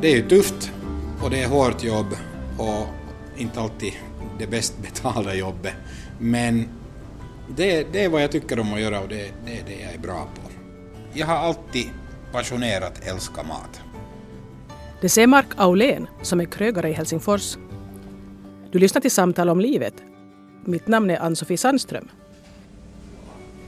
det 0.00 0.12
är 0.12 0.16
ju 0.16 0.28
tufft 0.28 0.72
och 1.22 1.30
det 1.30 1.42
är 1.42 1.48
hårt 1.48 1.84
jobb 1.84 2.06
och 2.58 2.86
inte 3.36 3.60
alltid 3.60 3.92
det 4.38 4.46
bäst 4.46 4.78
betalda 4.82 5.34
jobbet. 5.34 5.74
Men 6.18 6.68
det, 7.56 7.92
det 7.92 8.04
är 8.04 8.08
vad 8.08 8.22
jag 8.22 8.32
tycker 8.32 8.58
om 8.58 8.74
att 8.74 8.80
göra 8.80 9.00
och 9.00 9.08
det, 9.08 9.32
det 9.46 9.58
är 9.58 9.64
det 9.66 9.80
jag 9.82 9.94
är 9.94 9.98
bra 9.98 10.28
på. 10.34 10.50
Jag 11.12 11.26
har 11.26 11.36
alltid 11.36 11.90
passionerat 12.32 13.08
älskat 13.08 13.46
mat. 13.46 13.80
Det 15.00 15.08
säger 15.08 15.26
Mark 15.26 15.46
Aulén 15.56 16.06
som 16.22 16.40
är 16.40 16.44
krögare 16.44 16.88
i 16.88 16.92
Helsingfors. 16.92 17.56
Du 18.72 18.78
lyssnar 18.78 19.00
till 19.00 19.10
Samtal 19.10 19.48
om 19.48 19.60
livet. 19.60 19.94
Mitt 20.64 20.86
namn 20.86 21.10
är 21.10 21.18
Ann-Sofie 21.18 21.58
Sandström. 21.58 22.08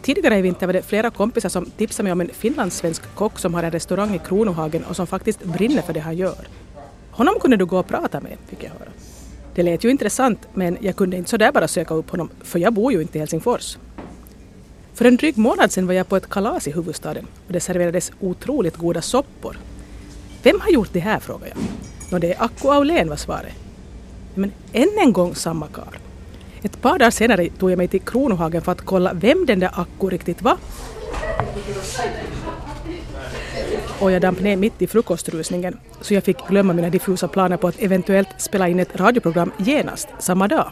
Tidigare 0.02 0.38
i 0.38 0.42
vinter 0.42 0.66
var 0.66 0.72
det 0.72 0.82
flera 0.82 1.10
kompisar 1.10 1.48
som 1.48 1.70
tipsade 1.70 2.04
mig 2.04 2.12
om 2.12 2.20
en 2.20 2.28
finlandssvensk 2.28 3.14
kock 3.14 3.38
som 3.38 3.54
har 3.54 3.62
en 3.62 3.70
restaurang 3.70 4.14
i 4.14 4.18
Kronohagen 4.18 4.84
och 4.84 4.96
som 4.96 5.06
faktiskt 5.06 5.44
brinner 5.44 5.82
för 5.82 5.92
det 5.92 6.00
han 6.00 6.16
gör. 6.16 6.48
Honom 7.10 7.34
kunde 7.40 7.56
du 7.56 7.66
gå 7.66 7.78
och 7.78 7.88
prata 7.88 8.20
med, 8.20 8.36
fick 8.48 8.64
jag 8.64 8.70
höra. 8.70 8.88
Det 9.54 9.62
lät 9.62 9.84
ju 9.84 9.90
intressant 9.90 10.38
men 10.54 10.78
jag 10.80 10.96
kunde 10.96 11.16
inte 11.16 11.30
sådär 11.30 11.52
bara 11.52 11.68
söka 11.68 11.94
upp 11.94 12.10
honom 12.10 12.30
för 12.42 12.58
jag 12.58 12.72
bor 12.72 12.92
ju 12.92 13.02
inte 13.02 13.18
i 13.18 13.20
Helsingfors. 13.20 13.78
För 14.94 15.04
en 15.04 15.16
dryg 15.16 15.38
månad 15.38 15.72
sedan 15.72 15.86
var 15.86 15.94
jag 15.94 16.08
på 16.08 16.16
ett 16.16 16.30
kalas 16.30 16.68
i 16.68 16.72
huvudstaden 16.72 17.26
och 17.46 17.52
det 17.52 17.60
serverades 17.60 18.12
otroligt 18.20 18.76
goda 18.76 19.02
soppor. 19.02 19.58
Vem 20.42 20.60
har 20.60 20.70
gjort 20.70 20.92
det 20.92 21.00
här 21.00 21.18
frågade 21.18 21.52
jag. 21.54 21.58
Nå, 22.10 22.18
det 22.18 22.32
är 22.32 22.42
Akko 22.42 22.68
Aulén 22.68 23.08
var 23.08 23.16
svaret. 23.16 23.52
Men 24.34 24.52
än 24.72 24.98
en 24.98 25.12
gång 25.12 25.34
samma 25.34 25.66
karl. 25.66 26.09
Ett 26.62 26.82
par 26.82 26.98
dagar 26.98 27.10
senare 27.10 27.48
tog 27.58 27.70
jag 27.70 27.78
mig 27.78 27.88
till 27.88 28.00
Kronohagen 28.00 28.62
för 28.62 28.72
att 28.72 28.80
kolla 28.80 29.12
vem 29.12 29.46
den 29.46 29.60
där 29.60 29.70
Akko 29.72 30.08
riktigt 30.08 30.42
var. 30.42 30.56
Och 33.98 34.12
jag 34.12 34.22
damp 34.22 34.40
ner 34.40 34.56
mitt 34.56 34.82
i 34.82 34.86
frukostrusningen 34.86 35.78
så 36.00 36.14
jag 36.14 36.24
fick 36.24 36.48
glömma 36.48 36.72
mina 36.72 36.90
diffusa 36.90 37.28
planer 37.28 37.56
på 37.56 37.68
att 37.68 37.80
eventuellt 37.80 38.28
spela 38.38 38.68
in 38.68 38.80
ett 38.80 38.96
radioprogram 38.96 39.52
genast 39.56 40.08
samma 40.18 40.48
dag. 40.48 40.70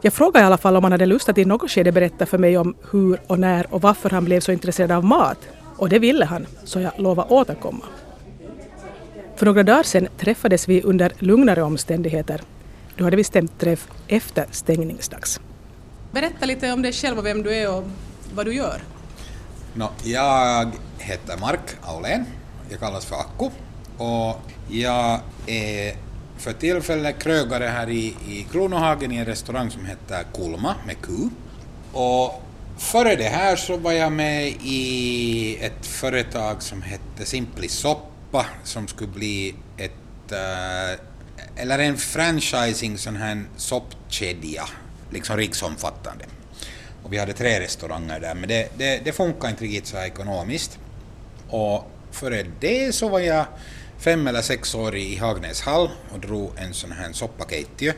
Jag 0.00 0.12
frågade 0.12 0.44
i 0.44 0.46
alla 0.46 0.58
fall 0.58 0.76
om 0.76 0.84
han 0.84 0.92
hade 0.92 1.06
lust 1.06 1.28
att 1.28 1.38
i 1.38 1.44
något 1.44 1.70
skede 1.70 1.92
berätta 1.92 2.26
för 2.26 2.38
mig 2.38 2.58
om 2.58 2.74
hur 2.90 3.20
och 3.26 3.38
när 3.38 3.74
och 3.74 3.82
varför 3.82 4.10
han 4.10 4.24
blev 4.24 4.40
så 4.40 4.52
intresserad 4.52 4.90
av 4.90 5.04
mat. 5.04 5.38
Och 5.76 5.88
det 5.88 5.98
ville 5.98 6.24
han, 6.24 6.46
så 6.64 6.80
jag 6.80 6.92
lovade 6.98 7.34
återkomma. 7.34 7.84
För 9.36 9.46
några 9.46 9.62
dagar 9.62 9.82
sedan 9.82 10.08
träffades 10.18 10.68
vi 10.68 10.82
under 10.82 11.12
lugnare 11.18 11.62
omständigheter. 11.62 12.40
Då 12.96 13.04
hade 13.04 13.16
vi 13.16 13.24
stämt 13.24 13.58
träff 13.58 13.88
efter 14.08 14.46
stängningsdags. 14.50 15.40
Berätta 16.12 16.46
lite 16.46 16.72
om 16.72 16.82
dig 16.82 16.92
själv 16.92 17.18
och 17.18 17.26
vem 17.26 17.42
du 17.42 17.54
är 17.54 17.76
och 17.76 17.84
vad 18.34 18.46
du 18.46 18.54
gör. 18.54 18.82
No, 19.74 19.88
jag 20.04 20.70
heter 20.98 21.36
Mark 21.40 21.76
Aulén. 21.82 22.24
Jag 22.70 22.80
kallas 22.80 23.04
för 23.04 23.16
Akku. 23.16 23.50
Och 23.98 24.40
jag 24.68 25.20
är 25.46 25.96
för 26.38 26.52
tillfället 26.52 27.18
krögare 27.18 27.64
här 27.64 27.90
i, 27.90 28.16
i 28.28 28.46
Kronohagen 28.52 29.12
i 29.12 29.16
en 29.16 29.24
restaurang 29.24 29.70
som 29.70 29.86
heter 29.86 30.24
Kulma 30.34 30.74
med 30.86 30.96
Q. 31.02 31.12
Och 31.92 32.42
före 32.78 33.16
det 33.16 33.28
här 33.28 33.56
så 33.56 33.76
var 33.76 33.92
jag 33.92 34.12
med 34.12 34.46
i 34.62 35.58
ett 35.60 35.86
företag 35.86 36.62
som 36.62 36.82
hette 36.82 37.24
Simply 37.24 37.68
Soppa 37.68 38.46
som 38.64 38.88
skulle 38.88 39.10
bli 39.10 39.54
ett 39.76 40.32
uh, 40.32 41.00
eller 41.56 41.78
en 41.78 41.96
franchising 41.96 42.98
sån 42.98 43.16
här 43.16 43.44
soppkedja, 43.56 44.64
liksom 45.10 45.36
riksomfattande. 45.36 46.24
Och 47.02 47.12
vi 47.12 47.18
hade 47.18 47.32
tre 47.32 47.60
restauranger 47.60 48.20
där, 48.20 48.34
men 48.34 48.48
det, 48.48 48.68
det, 48.78 49.04
det 49.04 49.12
funkar 49.12 49.48
inte 49.48 49.64
riktigt 49.64 49.86
så 49.86 49.96
här 49.96 50.06
ekonomiskt. 50.06 50.78
Och 51.48 51.90
före 52.10 52.46
det 52.60 52.94
så 52.94 53.08
var 53.08 53.20
jag 53.20 53.46
fem 53.98 54.26
eller 54.26 54.42
sex 54.42 54.74
år 54.74 54.96
i 54.96 55.16
Hagnäshall 55.16 55.90
och 56.12 56.20
drog 56.20 56.50
en 56.56 56.74
sån 56.74 56.92
här 56.92 57.12
soppakeittiö. 57.12 57.92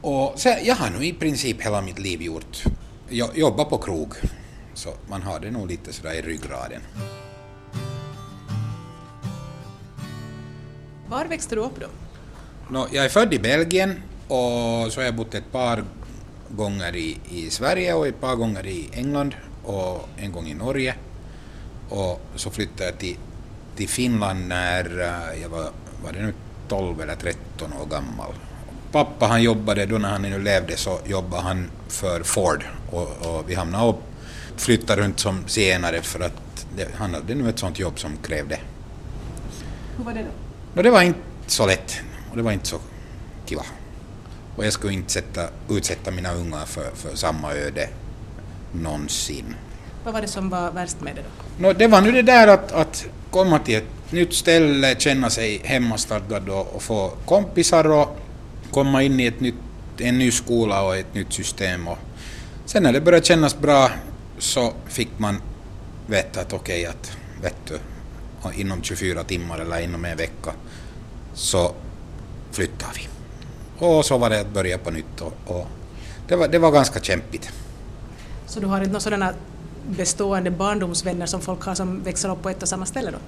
Och 0.00 0.32
så 0.36 0.54
jag 0.62 0.74
har 0.74 0.90
nu 0.90 1.06
i 1.06 1.12
princip 1.12 1.62
hela 1.62 1.80
mitt 1.80 1.98
liv 1.98 2.22
gjort, 2.22 2.64
jobbat 3.34 3.68
på 3.68 3.78
krog, 3.78 4.14
så 4.74 4.94
man 5.08 5.22
har 5.22 5.40
det 5.40 5.50
nog 5.50 5.68
lite 5.68 5.92
sådär 5.92 6.14
i 6.14 6.22
ryggraden. 6.22 6.80
Var 11.08 11.24
växte 11.24 11.54
du 11.54 11.60
upp 11.60 11.80
då? 11.80 11.86
No, 12.68 12.86
jag 12.92 13.04
är 13.04 13.08
född 13.08 13.34
i 13.34 13.38
Belgien 13.38 14.02
och 14.28 14.92
så 14.92 15.00
har 15.00 15.02
jag 15.02 15.14
bott 15.14 15.34
ett 15.34 15.52
par 15.52 15.84
gånger 16.48 16.96
i, 16.96 17.18
i 17.30 17.50
Sverige 17.50 17.94
och 17.94 18.06
ett 18.06 18.20
par 18.20 18.34
gånger 18.36 18.66
i 18.66 18.88
England 18.92 19.34
och 19.64 20.08
en 20.16 20.32
gång 20.32 20.46
i 20.46 20.54
Norge. 20.54 20.94
Och 21.88 22.20
så 22.34 22.50
flyttade 22.50 22.84
jag 22.84 22.98
till, 22.98 23.16
till 23.76 23.88
Finland 23.88 24.48
när 24.48 25.00
eh, 25.00 25.42
jag 25.42 25.48
var, 25.48 25.70
var 26.04 26.12
det 26.12 26.22
nu 26.22 26.34
12 26.68 27.00
eller 27.00 27.14
13 27.14 27.72
år 27.72 27.86
gammal. 27.86 28.32
Pappa 28.92 29.26
han 29.26 29.42
jobbade, 29.42 29.86
då 29.86 29.98
när 29.98 30.08
han 30.08 30.24
ännu 30.24 30.42
levde 30.42 30.76
så 30.76 30.98
jobbade 31.04 31.42
han 31.42 31.70
för 31.88 32.22
Ford 32.22 32.64
och, 32.90 33.02
och 33.02 33.50
vi 33.50 33.54
hamnade 33.54 33.84
och 33.84 34.02
flyttade 34.56 35.02
runt 35.02 35.20
som 35.20 35.44
senare 35.46 36.02
för 36.02 36.20
att 36.20 36.66
det, 36.76 36.88
han 36.94 37.14
hade 37.14 37.34
nu 37.34 37.48
ett 37.48 37.58
sånt 37.58 37.78
jobb 37.78 37.98
som 37.98 38.16
krävde. 38.16 38.58
Hur 39.96 40.04
var 40.04 40.12
det 40.12 40.22
då? 40.22 40.30
No, 40.74 40.82
det 40.82 40.90
var 40.90 41.02
inte 41.02 41.20
så 41.46 41.66
lätt 41.66 42.00
och 42.36 42.42
det 42.42 42.44
var 42.44 42.52
inte 42.52 42.66
så 42.66 42.80
kiva. 43.46 43.62
Och 44.56 44.64
jag 44.66 44.72
skulle 44.72 44.92
inte 44.92 45.12
sätta, 45.12 45.48
utsätta 45.70 46.10
mina 46.10 46.32
ungar 46.32 46.66
för, 46.66 46.90
för 46.94 47.16
samma 47.16 47.52
öde 47.52 47.88
någonsin. 48.72 49.54
Vad 50.04 50.14
var 50.14 50.20
det 50.20 50.28
som 50.28 50.48
var 50.48 50.70
värst 50.70 51.00
med 51.00 51.16
det 51.16 51.22
då? 51.22 51.68
No, 51.68 51.72
det 51.72 51.86
var 51.86 52.00
nu 52.00 52.12
det 52.12 52.22
där 52.22 52.48
att, 52.48 52.72
att 52.72 53.06
komma 53.30 53.58
till 53.58 53.76
ett 53.76 54.12
nytt 54.12 54.34
ställe, 54.34 54.96
känna 54.98 55.30
sig 55.30 55.60
hemmastadgad 55.64 56.48
och, 56.48 56.74
och 56.74 56.82
få 56.82 57.12
kompisar 57.24 57.90
och 57.90 58.18
komma 58.70 59.02
in 59.02 59.20
i 59.20 59.26
ett 59.26 59.40
nytt, 59.40 59.54
en 59.98 60.18
ny 60.18 60.30
skola 60.30 60.82
och 60.82 60.96
ett 60.96 61.14
nytt 61.14 61.32
system. 61.32 61.88
Och 61.88 61.98
sen 62.64 62.82
när 62.82 62.92
det 62.92 63.00
började 63.00 63.26
kännas 63.26 63.58
bra 63.58 63.90
så 64.38 64.72
fick 64.86 65.18
man 65.18 65.42
veta 66.06 66.40
att 66.40 66.52
okej, 66.52 66.80
okay, 66.80 66.86
att 66.86 67.16
vet 67.42 67.56
du, 67.66 67.78
inom 68.60 68.82
24 68.82 69.24
timmar 69.24 69.58
eller 69.58 69.80
inom 69.80 70.04
en 70.04 70.16
vecka 70.16 70.52
så 71.34 71.74
flyttar 72.56 72.92
vi. 72.94 73.08
Och 73.86 74.04
så 74.04 74.18
var 74.18 74.30
det 74.30 74.40
att 74.40 74.52
börja 74.52 74.78
på 74.78 74.90
nytt 74.90 75.20
och, 75.20 75.32
och 75.46 75.66
det, 76.28 76.36
var, 76.36 76.48
det 76.48 76.58
var 76.58 76.70
ganska 76.70 77.00
kämpigt. 77.00 77.52
Så 78.46 78.60
du 78.60 78.66
har 78.66 78.76
inte 78.76 78.88
några 78.88 79.00
sådana 79.00 79.32
bestående 79.88 80.50
barndomsvänner 80.50 81.26
som 81.26 81.40
folk 81.40 81.62
har 81.62 81.74
som 81.74 82.02
växer 82.02 82.30
upp 82.30 82.42
på 82.42 82.50
ett 82.50 82.62
och 82.62 82.68
samma 82.68 82.86
ställe 82.86 83.10
då? 83.10 83.18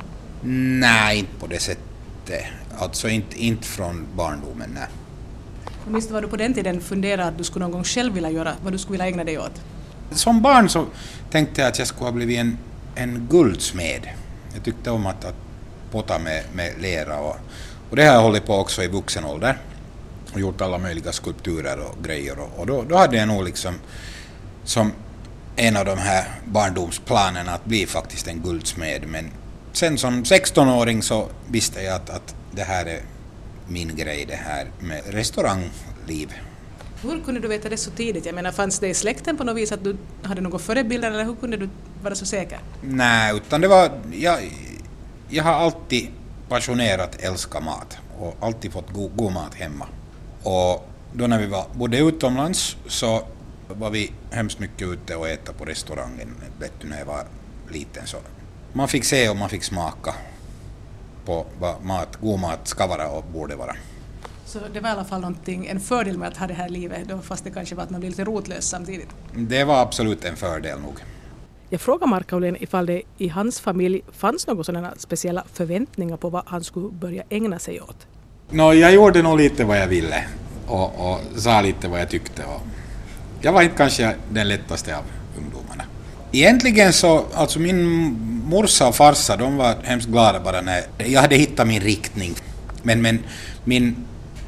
Nej, 0.80 1.18
inte 1.18 1.32
på 1.40 1.46
det 1.46 1.58
sättet. 1.60 2.44
Alltså 2.78 3.08
inte, 3.08 3.44
inte 3.44 3.66
från 3.66 4.06
barndomen, 4.16 4.70
nej. 4.74 4.86
Minns 5.86 6.06
du 6.06 6.12
vad 6.12 6.22
du 6.22 6.28
på 6.28 6.36
den 6.36 6.54
tiden 6.54 6.80
funderade 6.80 7.28
att 7.28 7.38
du 7.38 7.44
skulle 7.44 7.64
någon 7.64 7.72
gång 7.72 7.84
själv 7.84 8.14
vilja 8.14 8.30
göra, 8.30 8.54
vad 8.62 8.72
du 8.72 8.78
skulle 8.78 8.92
vilja 8.92 9.06
ägna 9.06 9.24
dig 9.24 9.38
åt? 9.38 9.60
Som 10.10 10.42
barn 10.42 10.68
så 10.68 10.86
tänkte 11.30 11.60
jag 11.60 11.68
att 11.68 11.78
jag 11.78 11.88
skulle 11.88 12.04
ha 12.04 12.12
blivit 12.12 12.38
en, 12.38 12.58
en 12.94 13.26
guldsmed. 13.30 14.08
Jag 14.54 14.64
tyckte 14.64 14.90
om 14.90 15.06
att, 15.06 15.24
att 15.24 15.34
potta 15.90 16.18
med, 16.18 16.44
med 16.52 16.72
lera 16.80 17.18
och, 17.20 17.36
och 17.90 17.96
det 17.96 18.04
har 18.04 18.14
jag 18.14 18.22
hållit 18.22 18.46
på 18.46 18.54
också 18.54 18.82
i 18.82 18.88
vuxen 18.88 19.24
ålder 19.24 19.58
och 20.32 20.40
gjort 20.40 20.60
alla 20.60 20.78
möjliga 20.78 21.12
skulpturer 21.12 21.80
och 21.80 22.04
grejer 22.04 22.38
och, 22.38 22.60
och 22.60 22.66
då, 22.66 22.82
då 22.82 22.96
hade 22.96 23.16
jag 23.16 23.28
nog 23.28 23.44
liksom 23.44 23.74
som 24.64 24.92
en 25.56 25.76
av 25.76 25.84
de 25.84 25.98
här 25.98 26.24
barndomsplanerna 26.44 27.52
att 27.52 27.64
bli 27.64 27.86
faktiskt 27.86 28.28
en 28.28 28.42
guldsmed 28.42 29.02
men 29.06 29.30
sen 29.72 29.98
som 29.98 30.22
16-åring 30.22 31.02
så 31.02 31.28
visste 31.50 31.82
jag 31.82 31.94
att, 31.94 32.10
att 32.10 32.34
det 32.52 32.62
här 32.62 32.86
är 32.86 33.00
min 33.68 33.96
grej 33.96 34.24
det 34.28 34.34
här 34.34 34.66
med 34.80 35.02
restaurangliv. 35.06 36.32
Hur 37.02 37.20
kunde 37.24 37.40
du 37.40 37.48
veta 37.48 37.68
det 37.68 37.76
så 37.76 37.90
tidigt? 37.90 38.26
Jag 38.26 38.34
menar, 38.34 38.52
fanns 38.52 38.78
det 38.78 38.88
i 38.88 38.94
släkten 38.94 39.36
på 39.36 39.44
något 39.44 39.56
vis 39.56 39.72
att 39.72 39.84
du 39.84 39.96
hade 40.22 40.40
några 40.40 40.58
förebilder 40.58 41.10
eller 41.10 41.24
hur 41.24 41.34
kunde 41.34 41.56
du 41.56 41.68
vara 42.02 42.14
så 42.14 42.26
säker? 42.26 42.58
Nej, 42.82 43.36
utan 43.36 43.60
det 43.60 43.68
var... 43.68 43.90
Jag, 44.12 44.38
jag 45.28 45.44
har 45.44 45.52
alltid 45.52 46.08
passionerat 46.48 47.16
älskat 47.20 47.64
mat 47.64 47.98
och 48.18 48.36
alltid 48.40 48.72
fått 48.72 48.90
god, 48.92 49.16
god 49.16 49.32
mat 49.32 49.54
hemma. 49.54 49.86
Och 50.42 50.88
då 51.12 51.26
när 51.26 51.38
vi 51.38 51.46
var, 51.46 51.66
bodde 51.74 51.98
utomlands 51.98 52.76
så 52.86 53.22
var 53.68 53.90
vi 53.90 54.12
hemskt 54.30 54.58
mycket 54.58 54.88
ute 54.88 55.16
och 55.16 55.28
äta 55.28 55.52
på 55.52 55.64
restaurangen, 55.64 56.34
vet 56.60 56.72
du, 56.80 56.88
när 56.88 56.98
jag 56.98 57.06
var 57.06 57.24
liten. 57.70 58.06
Så 58.06 58.16
man 58.72 58.88
fick 58.88 59.04
se 59.04 59.28
och 59.28 59.36
man 59.36 59.48
fick 59.48 59.64
smaka 59.64 60.14
på 61.24 61.46
vad 61.60 61.84
mat, 61.84 62.16
god 62.20 62.40
mat 62.40 62.68
ska 62.68 62.86
vara 62.86 63.08
och 63.08 63.24
borde 63.32 63.56
vara. 63.56 63.76
Så 64.46 64.58
det 64.72 64.80
var 64.80 64.88
i 64.88 64.92
alla 64.92 65.04
fall 65.04 65.34
en 65.46 65.80
fördel 65.80 66.18
med 66.18 66.28
att 66.28 66.36
ha 66.36 66.46
det 66.46 66.54
här 66.54 66.68
livet, 66.68 67.08
då, 67.08 67.18
fast 67.18 67.44
det 67.44 67.50
kanske 67.50 67.74
var 67.74 67.82
att 67.82 67.90
man 67.90 68.00
blev 68.00 68.10
lite 68.10 68.24
rotlös 68.24 68.68
samtidigt? 68.68 69.08
Det 69.34 69.64
var 69.64 69.82
absolut 69.82 70.24
en 70.24 70.36
fördel 70.36 70.80
nog. 70.80 71.00
Jag 71.70 71.80
frågade 71.80 72.10
Mark 72.10 72.32
Aulén 72.32 72.56
ifall 72.62 72.86
det 72.86 73.02
i 73.18 73.28
hans 73.28 73.60
familj 73.60 74.02
fanns 74.12 74.46
några 74.46 74.64
sådana 74.64 74.94
speciella 74.98 75.44
förväntningar 75.52 76.16
på 76.16 76.30
vad 76.30 76.42
han 76.46 76.64
skulle 76.64 76.88
börja 76.88 77.22
ägna 77.30 77.58
sig 77.58 77.80
åt. 77.80 78.06
No, 78.50 78.72
jag 78.72 78.94
gjorde 78.94 79.22
nog 79.22 79.38
lite 79.38 79.64
vad 79.64 79.78
jag 79.78 79.86
ville 79.86 80.24
och, 80.66 81.12
och 81.12 81.20
sa 81.36 81.60
lite 81.60 81.88
vad 81.88 82.00
jag 82.00 82.10
tyckte. 82.10 82.42
Och 82.44 82.60
jag 83.40 83.52
var 83.52 83.62
inte 83.62 83.76
kanske 83.76 84.14
den 84.30 84.48
lättaste 84.48 84.96
av 84.96 85.02
ungdomarna. 85.38 85.84
Egentligen 86.32 86.92
så, 86.92 87.24
alltså 87.34 87.58
min 87.58 87.84
morsa 88.44 88.88
och 88.88 88.94
farsa 88.94 89.36
de 89.36 89.56
var 89.56 89.74
hemskt 89.82 90.08
glada 90.08 90.40
bara 90.40 90.60
när 90.60 90.82
jag 90.96 91.20
hade 91.20 91.36
hittat 91.36 91.66
min 91.66 91.80
riktning. 91.80 92.34
Men, 92.82 93.02
men 93.02 93.18
min 93.64 94.06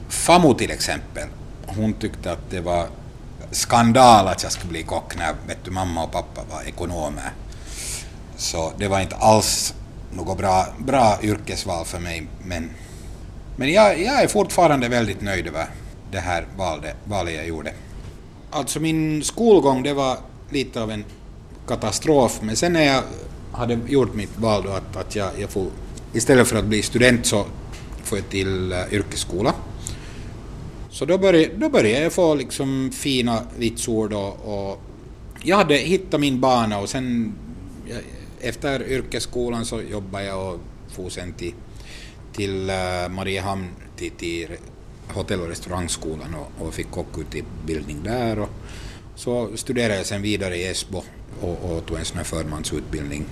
farmor 0.09 0.55
till 0.55 0.71
exempel, 0.71 1.29
hon 1.67 1.93
tyckte 1.93 2.33
att 2.33 2.51
det 2.51 2.61
var 2.61 2.87
skandal 3.51 4.29
att 4.29 4.43
jag 4.43 4.53
skulle 4.53 4.71
bli 4.71 4.83
kock 4.83 5.17
när 5.17 5.35
vet 5.47 5.65
du, 5.65 5.71
mamma 5.71 6.05
och 6.05 6.13
pappa 6.13 6.41
var 6.51 6.63
ekonomer. 6.63 7.33
Så 8.37 8.73
det 8.79 8.89
var 8.89 9.01
inte 9.01 9.17
alls 9.17 9.75
något 10.13 10.39
bra, 10.39 10.67
bra 10.79 11.19
yrkesval 11.23 11.85
för 11.85 11.99
mig. 11.99 12.27
Men, 12.45 12.71
men 13.57 13.73
jag, 13.73 14.03
jag 14.03 14.23
är 14.23 14.29
fortfarande 14.29 14.89
väldigt 14.89 15.21
nöjd 15.21 15.47
över 15.47 15.67
det 16.11 16.19
här 16.19 16.47
valet, 16.57 16.97
valet 17.05 17.35
jag 17.35 17.47
gjorde. 17.47 17.73
Alltså 18.51 18.81
min 18.81 19.25
skolgång 19.25 19.83
det 19.83 19.95
var 19.95 20.19
lite 20.51 20.83
av 20.83 20.91
en 20.91 21.05
katastrof, 21.69 22.39
men 22.43 22.57
sen 22.57 22.73
när 22.73 22.83
jag 22.83 23.03
hade 23.53 23.79
gjort 23.87 24.15
mitt 24.15 24.39
val 24.39 24.63
då 24.63 24.71
att, 24.71 24.97
att 24.97 25.17
jag, 25.17 25.31
jag 25.39 25.51
får, 25.51 25.67
istället 26.13 26.49
för 26.49 26.57
att 26.57 26.65
bli 26.65 26.83
student 26.83 27.27
så 27.27 27.47
får 28.05 28.19
jag 28.19 28.29
till 28.29 28.73
uh, 28.73 28.95
yrkesskola. 28.95 29.55
Så 31.01 31.07
då 31.07 31.19
började, 31.19 31.55
då 31.57 31.69
började 31.69 32.03
jag 32.03 32.13
få 32.13 32.35
liksom 32.35 32.91
fina 32.93 33.43
vitsord 33.59 34.13
och, 34.13 34.69
och 34.69 34.81
jag 35.43 35.57
hade 35.57 35.75
hittat 35.75 36.21
min 36.21 36.41
bana 36.41 36.79
och 36.79 36.89
sen 36.89 37.35
eh, 37.89 37.97
efter 38.41 38.89
yrkesskolan 38.89 39.65
så 39.65 39.83
jobbade 39.83 40.25
jag 40.25 40.55
och 40.55 40.61
for 40.89 41.09
sen 41.09 41.33
till, 41.33 41.55
till 42.33 42.71
uh, 42.71 43.09
Mariehamn 43.11 43.69
till, 43.97 44.11
till 44.11 44.49
hotell 45.09 45.41
och 45.41 45.49
restaurangskolan 45.49 46.35
och, 46.35 46.67
och 46.67 46.75
fick 46.75 46.91
kockutbildning 46.91 48.03
där. 48.03 48.39
Och 48.39 48.51
så 49.15 49.57
studerade 49.57 49.97
jag 49.97 50.07
sen 50.07 50.23
vidare 50.23 50.57
i 50.57 50.67
Esbo 50.67 51.03
och, 51.41 51.71
och 51.71 51.87
tog 51.87 51.99
en 51.99 52.05
sån 52.05 52.17
här 52.17 52.25
förmansutbildning 52.25 53.25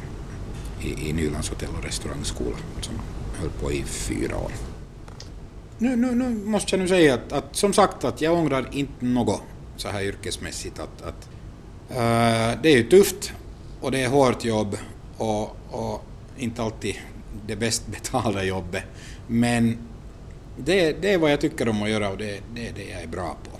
i, 0.80 1.08
i 1.08 1.12
Nylands 1.12 1.48
hotell 1.48 1.70
och 1.78 1.84
restaurangskola 1.84 2.56
som 2.80 2.94
höll 3.40 3.50
på 3.50 3.72
i 3.72 3.82
fyra 3.82 4.36
år. 4.36 4.52
Nu, 5.78 5.96
nu, 5.96 6.14
nu 6.14 6.28
måste 6.44 6.76
jag 6.76 6.80
nu 6.82 6.88
säga 6.88 7.14
att, 7.14 7.32
att, 7.32 7.56
som 7.56 7.72
sagt 7.72 8.04
att 8.04 8.20
jag 8.20 8.34
ångrar 8.34 8.68
inte 8.72 9.04
något 9.04 9.42
så 9.76 9.88
här 9.88 10.02
yrkesmässigt 10.02 10.78
att, 10.78 11.02
att 11.02 11.28
uh, 11.90 12.62
det 12.62 12.68
är 12.68 12.76
ju 12.76 12.82
tufft 12.82 13.32
och 13.80 13.90
det 13.90 14.02
är 14.02 14.08
hårt 14.08 14.44
jobb 14.44 14.76
och, 15.16 15.56
och 15.70 16.04
inte 16.36 16.62
alltid 16.62 16.94
det 17.46 17.56
bäst 17.56 17.86
betalda 17.92 18.44
jobbet 18.44 18.82
men 19.26 19.78
det, 20.56 21.02
det 21.02 21.12
är 21.12 21.18
vad 21.18 21.32
jag 21.32 21.40
tycker 21.40 21.68
om 21.68 21.82
att 21.82 21.90
göra 21.90 22.08
och 22.08 22.18
det, 22.18 22.40
det 22.54 22.68
är 22.68 22.72
det 22.72 22.84
jag 22.84 23.02
är 23.02 23.06
bra 23.06 23.36
på. 23.44 23.58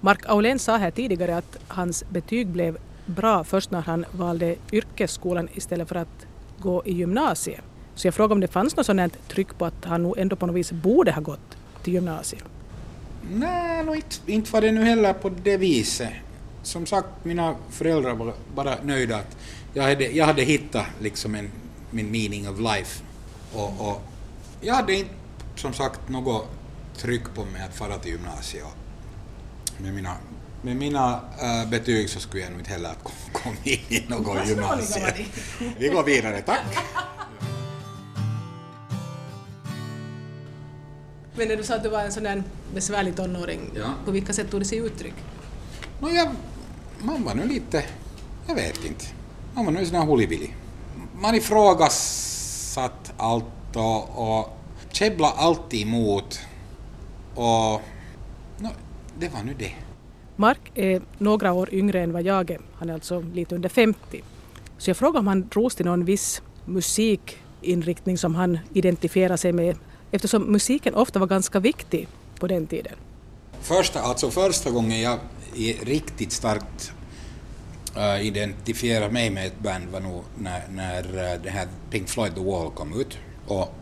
Mark 0.00 0.20
Aulén 0.26 0.58
sa 0.58 0.76
här 0.76 0.90
tidigare 0.90 1.36
att 1.36 1.56
hans 1.68 2.04
betyg 2.10 2.46
blev 2.46 2.78
bra 3.06 3.44
först 3.44 3.70
när 3.70 3.80
han 3.80 4.04
valde 4.12 4.56
yrkesskolan 4.72 5.48
istället 5.54 5.88
för 5.88 5.96
att 5.96 6.26
gå 6.58 6.82
i 6.86 6.92
gymnasiet. 6.92 7.64
Så 7.98 8.06
jag 8.06 8.14
frågade 8.14 8.34
om 8.34 8.40
det 8.40 8.48
fanns 8.48 8.76
något 8.76 8.86
sådant 8.86 9.28
tryck 9.28 9.58
på 9.58 9.64
att 9.66 9.84
han 9.84 10.02
nog 10.02 10.18
ändå 10.18 10.36
på 10.36 10.46
något 10.46 10.56
vis 10.56 10.72
borde 10.72 11.12
ha 11.12 11.20
gått 11.20 11.56
till 11.82 11.92
gymnasiet. 11.92 12.44
Nej, 13.30 13.84
no, 13.84 13.94
inte, 13.94 14.16
inte 14.26 14.52
var 14.52 14.60
det 14.60 14.72
nu 14.72 14.84
heller 14.84 15.12
på 15.12 15.28
det 15.28 15.56
viset. 15.56 16.12
Som 16.62 16.86
sagt, 16.86 17.08
mina 17.22 17.56
föräldrar 17.70 18.14
var 18.14 18.34
bara 18.54 18.74
nöjda 18.82 19.16
att 19.16 19.36
jag 19.74 19.82
hade, 19.82 20.04
jag 20.04 20.26
hade 20.26 20.42
hittat 20.42 20.86
liksom 21.00 21.34
en, 21.34 21.50
min 21.90 22.10
meaning 22.10 22.48
of 22.48 22.58
life. 22.58 23.02
Och, 23.52 23.88
och 23.88 24.02
jag 24.60 24.74
hade 24.74 24.94
inte 24.94 25.10
som 25.56 25.72
sagt 25.72 26.08
något 26.08 26.48
tryck 26.96 27.34
på 27.34 27.44
mig 27.44 27.62
att 27.62 27.76
fara 27.76 27.98
till 27.98 28.12
gymnasiet. 28.12 28.64
Med 29.78 29.94
mina, 29.94 30.14
med 30.62 30.76
mina 30.76 31.20
äh, 31.42 31.70
betyg 31.70 32.10
så 32.10 32.20
skulle 32.20 32.42
jag 32.42 32.50
nog 32.50 32.60
inte 32.60 32.70
heller 32.70 32.92
komma 33.32 33.56
in 33.64 33.78
i 33.88 34.04
något 34.08 34.48
gymnasium. 34.48 35.06
Vi 35.78 35.88
går 35.88 36.04
vidare, 36.04 36.42
tack. 36.42 36.64
Men 41.38 41.48
när 41.48 41.56
du 41.56 41.62
sa 41.62 41.74
att 41.74 41.82
du 41.82 41.88
var 41.88 42.00
en 42.00 42.12
sån 42.12 42.22
där 42.22 42.42
besvärlig 42.74 43.16
tonåring, 43.16 43.70
ja. 43.76 43.94
på 44.04 44.10
vilka 44.10 44.32
sätt 44.32 44.50
tog 44.50 44.60
det 44.60 44.64
sig 44.64 44.78
uttryck? 44.78 45.14
No, 46.00 46.10
jag, 46.10 46.28
man 47.02 47.24
var 47.24 47.34
nu 47.34 47.46
lite, 47.46 47.84
jag 48.46 48.54
vet 48.54 48.84
inte, 48.84 49.04
man 49.54 49.64
var 49.64 49.72
nu 49.72 49.78
en 49.78 49.86
sån 49.86 49.96
här 49.96 50.06
hulibilly. 50.06 50.50
Man 51.20 51.34
ifrågasatt 51.34 53.12
allt 53.16 53.76
och, 53.76 54.38
och 54.38 54.58
käbbla 54.92 55.30
alltid 55.30 55.82
emot 55.82 56.40
och 57.34 57.80
no, 58.58 58.68
det 59.18 59.28
var 59.28 59.42
nu 59.42 59.54
det. 59.58 59.72
Mark 60.36 60.72
är 60.74 61.02
några 61.18 61.52
år 61.52 61.74
yngre 61.74 62.02
än 62.02 62.12
vad 62.12 62.22
jag 62.22 62.50
är. 62.50 62.60
Han 62.74 62.90
är 62.90 62.94
alltså 62.94 63.20
lite 63.20 63.54
under 63.54 63.68
50. 63.68 64.22
Så 64.78 64.90
jag 64.90 64.96
frågade 64.96 65.18
om 65.18 65.26
han 65.26 65.48
drogs 65.48 65.74
till 65.74 65.86
någon 65.86 66.04
viss 66.04 66.42
musikinriktning 66.64 68.18
som 68.18 68.34
han 68.34 68.58
identifierar 68.72 69.36
sig 69.36 69.52
med 69.52 69.76
eftersom 70.10 70.42
musiken 70.42 70.94
ofta 70.94 71.18
var 71.18 71.26
ganska 71.26 71.60
viktig 71.60 72.08
på 72.38 72.46
den 72.46 72.66
tiden. 72.66 72.94
Första, 73.62 74.00
alltså 74.00 74.30
första 74.30 74.70
gången 74.70 75.00
jag 75.00 75.18
riktigt 75.82 76.32
starkt 76.32 76.92
eh, 77.96 78.02
uh, 78.02 78.26
identifierade 78.26 79.12
mig 79.12 79.30
med 79.30 79.46
ett 79.46 79.60
band 79.60 79.88
var 79.92 80.00
nog 80.00 80.24
när, 80.38 80.62
när 80.70 81.02
uh, 81.02 81.42
det 81.42 81.50
här 81.50 81.68
Pink 81.90 82.08
Floyd 82.08 82.34
The 82.34 82.40
Wall 82.40 82.70
kom 82.70 83.00
ut. 83.00 83.18
Och 83.46 83.74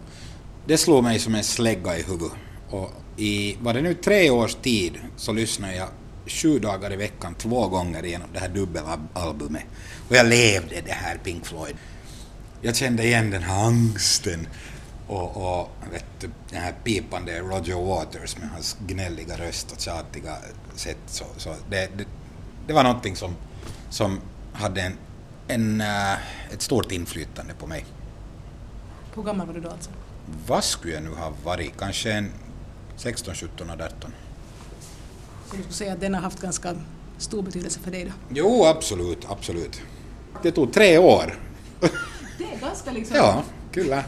det 0.66 0.78
slog 0.78 1.04
mig 1.04 1.18
som 1.18 1.34
en 1.34 1.44
slägga 1.44 1.98
i 1.98 2.02
huvudet. 2.02 2.36
Och 2.70 2.90
i, 3.16 3.56
var 3.60 3.74
det 3.74 3.82
nu 3.82 3.94
tre 3.94 4.30
års 4.30 4.54
tid 4.54 4.98
så 5.16 5.32
lyssnade 5.32 5.76
jag 5.76 5.88
sju 6.26 6.58
dagar 6.58 6.92
i 6.92 6.96
veckan 6.96 7.34
två 7.34 7.68
gånger 7.68 8.04
igenom 8.04 8.28
det 8.32 8.38
här 8.38 8.48
dubbelalbumet. 8.48 9.64
Och 10.08 10.16
jag 10.16 10.26
levde 10.26 10.80
det 10.80 10.92
här 10.92 11.18
Pink 11.24 11.46
Floyd. 11.46 11.76
Jag 12.62 12.76
kände 12.76 13.04
igen 13.04 13.30
den 13.30 13.42
här 13.42 13.64
angsten 13.64 14.46
och, 15.06 15.36
och 15.36 15.70
vet 15.92 16.04
du, 16.20 16.30
den 16.50 16.60
här 16.62 16.74
pipande 16.84 17.38
Roger 17.40 17.86
Waters 17.86 18.38
med 18.38 18.48
hans 18.50 18.76
gnälliga 18.86 19.36
röst 19.36 19.72
och 19.72 19.80
tjatiga 19.80 20.36
sätt. 20.74 20.98
Så, 21.06 21.24
så 21.36 21.54
det, 21.70 21.88
det, 21.96 22.04
det, 22.66 22.72
var 22.72 22.82
någonting 22.82 23.16
som, 23.16 23.36
som 23.90 24.20
hade 24.52 24.80
en, 24.80 24.98
en, 25.48 25.80
uh, 25.80 26.52
ett 26.52 26.62
stort 26.62 26.92
inflytande 26.92 27.54
på 27.54 27.66
mig. 27.66 27.84
Hur 29.14 29.22
gammal 29.22 29.46
var 29.46 29.54
du 29.54 29.60
då 29.60 29.70
alltså? 29.70 29.90
vad 30.46 30.64
skulle 30.64 30.94
jag 30.94 31.02
nu 31.02 31.10
ha 31.10 31.32
varit? 31.44 31.72
Kanske 31.78 32.12
en 32.12 32.32
16, 32.96 33.34
17 33.34 33.70
eller 33.70 33.84
18. 33.84 34.12
Så 35.46 35.56
du 35.56 35.62
skulle 35.62 35.74
säga 35.74 35.92
att 35.92 36.00
den 36.00 36.14
har 36.14 36.20
haft 36.20 36.40
ganska 36.40 36.74
stor 37.18 37.42
betydelse 37.42 37.80
för 37.80 37.90
dig 37.90 38.04
då? 38.04 38.10
Jo, 38.28 38.64
absolut, 38.64 39.26
absolut. 39.28 39.80
Det 40.42 40.50
tog 40.50 40.72
tre 40.72 40.98
år. 40.98 41.38
Det 42.38 42.44
är 42.44 42.60
ganska 42.60 42.90
liksom... 42.90 43.16
Ja, 43.16 43.42
kyllä. 43.72 44.04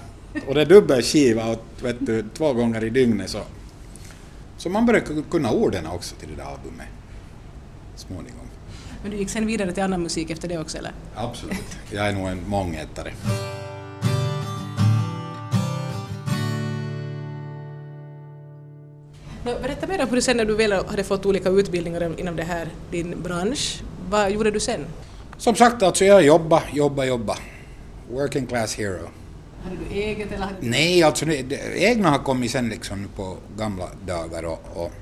Och 0.46 0.54
det 0.54 0.60
är 0.60 0.66
dubbelskiva 0.66 1.46
och 1.46 1.64
vet 1.82 1.96
du, 2.00 2.24
två 2.34 2.52
gånger 2.52 2.84
i 2.84 2.90
dygnet 2.90 3.30
så... 3.30 3.40
Så 4.56 4.68
man 4.68 4.86
började 4.86 5.22
kunna 5.30 5.52
orden 5.52 5.86
också 5.86 6.14
till 6.14 6.28
det 6.28 6.34
där 6.34 6.50
albumet. 6.50 6.86
Småningom. 7.96 8.46
Men 9.02 9.10
du 9.10 9.16
gick 9.16 9.30
sen 9.30 9.46
vidare 9.46 9.72
till 9.72 9.82
annan 9.82 10.02
musik 10.02 10.30
efter 10.30 10.48
det 10.48 10.58
också 10.58 10.78
eller? 10.78 10.92
Absolut. 11.14 11.78
Jag 11.90 12.06
är 12.08 12.12
nog 12.12 12.28
en 12.28 12.48
mångätare. 12.48 13.12
Berätta 19.44 19.86
mer 19.86 20.02
om 20.02 20.08
hur 20.08 20.16
du 20.16 20.22
sen 20.22 20.36
när 20.36 20.44
du 20.44 20.54
väl 20.54 20.72
hade 20.72 21.04
fått 21.04 21.26
olika 21.26 21.48
utbildningar 21.48 22.20
inom 22.20 22.36
det 22.36 22.42
här, 22.42 22.68
din 22.90 23.22
bransch, 23.22 23.82
vad 24.10 24.30
gjorde 24.30 24.50
du 24.50 24.60
sen? 24.60 24.86
Som 25.36 25.54
sagt, 25.54 25.82
alltså 25.82 26.04
jag 26.04 26.24
jobba, 26.24 26.62
jobba, 26.72 27.04
jobba. 27.04 27.36
Working 28.10 28.46
class 28.46 28.74
hero. 28.74 29.08
Hade 29.64 29.76
du 29.76 29.94
eget 29.94 30.32
eller? 30.32 30.44
Hade 30.44 30.60
du... 30.60 30.70
Nej, 30.70 31.02
alltså 31.02 31.24
det, 31.24 31.42
det, 31.42 31.78
egna 31.78 32.10
har 32.10 32.18
kommit 32.18 32.50
sen 32.50 32.68
liksom 32.68 33.08
på 33.16 33.36
gamla 33.56 33.88
dagar 34.06 34.42
och, 34.42 34.60
och 34.74 34.92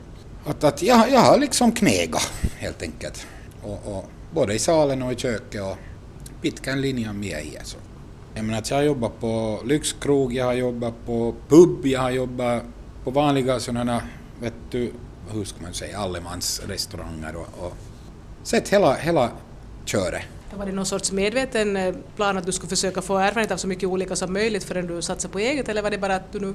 att, 0.47 0.65
att 0.65 0.83
jag, 0.83 1.11
jag 1.11 1.21
har 1.21 1.39
liksom 1.39 1.73
knegat 1.73 2.33
helt 2.57 2.83
enkelt. 2.83 3.27
Och, 3.63 3.97
och, 3.97 4.05
både 4.31 4.55
i 4.55 4.59
salen 4.59 5.03
och 5.03 5.13
i 5.13 5.17
köket 5.17 5.63
och 5.63 5.77
pitkän 6.43 6.81
linjan 6.81 7.21
miehiä. 7.21 7.51
Så. 7.53 7.59
Alltså. 7.59 7.77
Jag 8.35 8.45
menar 8.45 8.59
att 8.59 8.71
jag 8.71 8.77
har 8.77 8.85
jobbat 8.85 9.21
på 9.21 9.61
lyxkrog, 9.65 10.33
jag 10.33 10.45
har 10.45 10.53
jobbat 10.53 10.95
på 11.07 11.35
pub, 11.49 11.87
jag 11.87 12.01
har 12.01 12.11
jobbat 12.11 12.63
på 13.05 13.11
vanliga 13.11 13.61
sådana 13.61 14.03
vet 14.41 14.55
du, 14.71 14.93
hur 15.33 15.45
ska 15.45 15.63
man 15.63 15.75
säga, 15.75 15.99
allemansrestauranger 15.99 17.37
och, 17.37 17.67
och 17.67 17.73
sett 18.43 18.69
hela, 18.69 18.95
hela 18.95 19.31
köret. 19.85 20.23
Var 20.55 20.67
det 20.67 20.73
någon 20.73 20.87
sorts 20.87 21.13
medveten 21.13 21.77
eh, 21.77 21.95
plan 22.17 22.37
att 22.37 22.47
du 22.47 22.53
skulle 22.53 22.69
försöka 22.69 23.03
få 23.03 23.19
erfarenhet 23.19 23.51
av 23.51 23.57
så 23.57 23.69
mycket 23.69 23.89
olika 23.89 24.17
som 24.17 24.33
möjligt 24.33 24.65
förrän 24.65 24.87
du 24.87 25.03
satsade 25.03 25.33
på 25.33 25.39
eget 25.39 25.69
eller 25.69 25.83
var 25.83 25.91
det 25.91 25.99
bara 25.99 26.15
att 26.15 26.33
du 26.33 26.41
nu 26.41 26.55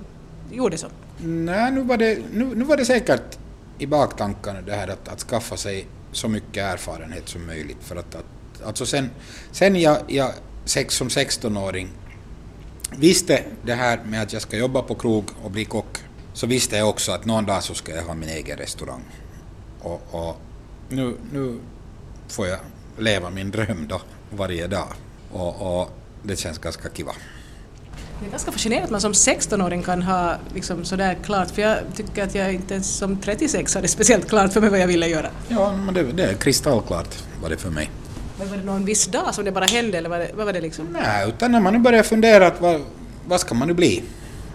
gjorde 0.52 0.78
så? 0.78 0.88
Nej, 1.18 1.72
nu 1.72 1.82
var 1.82 1.98
det, 1.98 2.20
nu, 2.34 2.56
nu 2.56 2.64
var 2.64 2.78
det 2.78 2.86
säkert 2.86 3.38
i 3.78 3.88
baktankarna 3.88 4.62
det 4.62 4.74
här 4.74 4.88
att, 4.88 5.08
att 5.08 5.20
skaffa 5.20 5.58
sig 5.58 5.88
så 6.12 6.28
mycket 6.28 6.64
erfarenhet 6.64 7.30
som 7.30 7.46
möjligt 7.46 7.78
för 7.82 7.96
att, 7.96 8.16
att 8.16 8.26
alltså 8.66 8.86
sen, 8.86 9.10
sen 9.52 9.76
jag, 9.82 9.98
jag 10.08 10.32
sex, 10.66 10.96
som 10.96 11.08
16-åring 11.08 11.90
visste 12.98 13.44
det 13.66 13.74
här 13.74 14.00
med 14.06 14.22
att 14.22 14.34
jag 14.34 14.42
ska 14.42 14.58
jobba 14.58 14.82
på 14.82 14.96
krog 14.96 15.26
och 15.44 15.52
bli 15.52 15.66
kock 15.66 15.98
så 16.34 16.48
visste 16.48 16.78
jag 16.78 16.90
också 16.90 17.12
att 17.12 17.26
någon 17.26 17.46
dag 17.46 17.64
så 17.64 17.74
ska 17.74 17.96
jag 17.96 18.04
ha 18.04 18.14
min 18.14 18.30
egen 18.30 18.58
restaurang. 18.58 19.04
Och, 19.82 20.02
och 20.12 20.38
nu, 20.90 21.16
nu 21.34 21.60
får 22.28 22.48
jag 22.48 22.60
leva 23.02 23.30
min 23.30 23.52
dröm 23.52 23.88
då. 23.90 24.02
varje 24.30 24.68
dag. 24.68 24.88
Och, 25.32 25.82
och 25.82 25.92
det 26.24 26.36
känns 26.36 26.58
ganska 26.58 26.90
kiva. 26.90 27.12
Det 28.20 28.28
är 28.28 28.32
ganska 28.32 28.52
fascinerande 28.52 28.86
att 28.86 28.92
man 28.92 29.02
som 29.02 29.12
16-åring 29.12 29.84
kan 29.84 30.02
ha 30.02 30.36
liksom 30.54 30.86
sådär 30.86 31.18
klart, 31.24 31.52
för 31.52 31.62
jag 31.62 31.78
tycker 31.96 32.24
att 32.24 32.36
jag 32.36 32.54
inte 32.54 32.74
ens 32.74 32.98
som 32.98 33.18
36 33.18 33.76
hade 33.76 33.88
speciellt 33.88 34.30
klart 34.30 34.54
för 34.54 34.62
mig 34.62 34.70
vad 34.70 34.80
jag 34.80 34.88
ville 34.88 35.08
göra. 35.08 35.30
Ja, 35.48 35.76
men 35.86 35.94
det, 35.94 36.04
det 36.04 36.24
är 36.24 36.34
kristallklart 36.34 37.16
var 37.42 37.50
det 37.50 37.58
för 37.58 37.70
mig. 37.70 37.92
Men 38.40 38.50
var 38.50 38.58
det 38.58 38.64
någon 38.64 38.86
viss 38.86 39.08
dag 39.08 39.36
som 39.36 39.46
det 39.46 39.52
bara 39.52 39.66
hände 39.66 39.98
eller 39.98 40.10
var 40.10 40.20
det, 40.20 40.32
vad 40.36 40.46
var 40.46 40.54
det 40.54 40.62
liksom? 40.62 40.88
Nej, 41.04 41.30
utan 41.30 41.52
när 41.52 41.60
man 41.60 41.74
nu 41.74 41.80
börjar 41.80 42.04
fundera 42.04 42.48
att 42.48 42.62
vad, 42.62 42.82
vad 43.28 43.40
ska 43.40 43.56
man 43.56 43.68
nu 43.68 43.74
bli? 43.74 44.04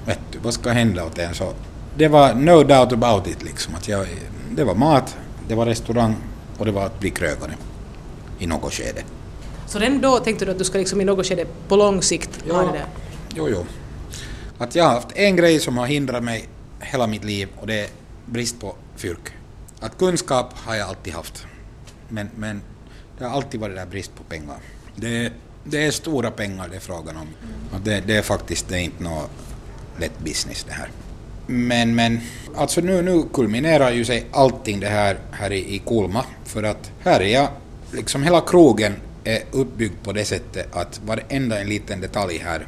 Vet 0.06 0.18
du, 0.30 0.38
vad 0.38 0.54
ska 0.54 0.70
hända 0.70 1.04
åt 1.04 1.18
en? 1.18 1.34
Så 1.34 1.52
det 1.96 2.08
var 2.08 2.34
no 2.34 2.62
doubt 2.62 2.92
about 2.92 3.26
it 3.26 3.42
liksom. 3.42 3.74
Att 3.74 3.88
jag, 3.88 4.06
det 4.50 4.64
var 4.64 4.74
mat, 4.74 5.16
det 5.48 5.54
var 5.54 5.66
restaurang 5.66 6.16
och 6.58 6.64
det 6.66 6.72
var 6.72 6.86
att 6.86 7.00
bli 7.00 7.10
krögare 7.10 7.52
i 8.38 8.46
något 8.46 8.72
skede. 8.72 9.02
Så 9.66 9.78
redan 9.78 10.00
då 10.00 10.18
tänkte 10.18 10.44
du 10.44 10.50
att 10.50 10.58
du 10.58 10.64
ska 10.64 10.78
liksom 10.78 11.00
i 11.00 11.04
något 11.04 11.26
skede 11.26 11.46
på 11.68 11.76
lång 11.76 12.02
sikt 12.02 12.50
ha 12.50 12.62
det 12.62 12.72
där? 12.72 12.86
Jo, 13.34 13.48
jo. 13.48 13.66
Att 14.58 14.74
jag 14.74 14.84
har 14.84 14.92
haft 14.92 15.12
en 15.14 15.36
grej 15.36 15.60
som 15.60 15.76
har 15.76 15.86
hindrat 15.86 16.24
mig 16.24 16.48
hela 16.80 17.06
mitt 17.06 17.24
liv 17.24 17.48
och 17.56 17.66
det 17.66 17.80
är 17.80 17.88
brist 18.26 18.60
på 18.60 18.74
fyrk. 18.96 19.32
Att 19.80 19.98
kunskap 19.98 20.52
har 20.58 20.74
jag 20.74 20.88
alltid 20.88 21.12
haft. 21.12 21.46
Men, 22.08 22.30
men 22.36 22.62
det 23.18 23.24
har 23.24 23.36
alltid 23.36 23.60
varit 23.60 23.76
där 23.76 23.86
brist 23.86 24.14
på 24.16 24.22
pengar. 24.22 24.56
Det, 24.96 25.32
det 25.64 25.86
är 25.86 25.90
stora 25.90 26.30
pengar 26.30 26.68
det 26.68 26.76
är 26.76 26.80
frågan 26.80 27.16
om. 27.16 27.28
Och 27.72 27.80
det, 27.80 28.02
det 28.06 28.16
är 28.16 28.22
faktiskt 28.22 28.68
det 28.68 28.76
är 28.76 28.80
inte 28.80 29.02
något 29.02 29.30
lätt 29.98 30.18
business 30.18 30.64
det 30.64 30.72
här. 30.72 30.88
Men, 31.46 31.94
men 31.94 32.20
alltså 32.56 32.80
nu, 32.80 33.02
nu 33.02 33.22
kulminerar 33.32 33.90
ju 33.90 34.04
sig 34.04 34.26
allting 34.32 34.80
det 34.80 34.88
här 34.88 35.18
här 35.30 35.52
i, 35.52 35.74
i 35.74 35.78
Kulma 35.78 36.24
för 36.44 36.62
att 36.62 36.90
här 37.00 37.20
är 37.20 37.28
jag, 37.28 37.48
liksom 37.92 38.22
hela 38.22 38.40
krogen 38.40 38.94
är 39.24 39.42
uppbyggd 39.52 40.04
på 40.04 40.12
det 40.12 40.24
sättet 40.24 40.76
att 40.76 41.00
varenda 41.06 41.60
en 41.60 41.68
liten 41.68 42.00
detalj 42.00 42.38
här 42.38 42.66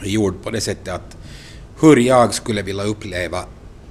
är 0.00 0.08
gjord 0.08 0.42
på 0.42 0.50
det 0.50 0.60
sättet 0.60 0.94
att 0.94 1.16
hur 1.80 1.96
jag 1.96 2.34
skulle 2.34 2.62
vilja 2.62 2.84
uppleva 2.84 3.44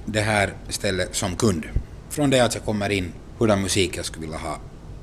det 0.06 0.20
här 0.20 0.52
stället 0.68 1.16
som 1.16 1.36
kund. 1.36 1.64
Från 2.10 2.30
det 2.30 2.40
att 2.40 2.54
jag 2.54 2.64
kommer 2.64 2.90
in, 2.90 3.12
hurdan 3.38 3.62
musik 3.62 3.96
jag 3.96 4.04
skulle 4.04 4.26
vilja 4.26 4.38
ha 4.38 4.58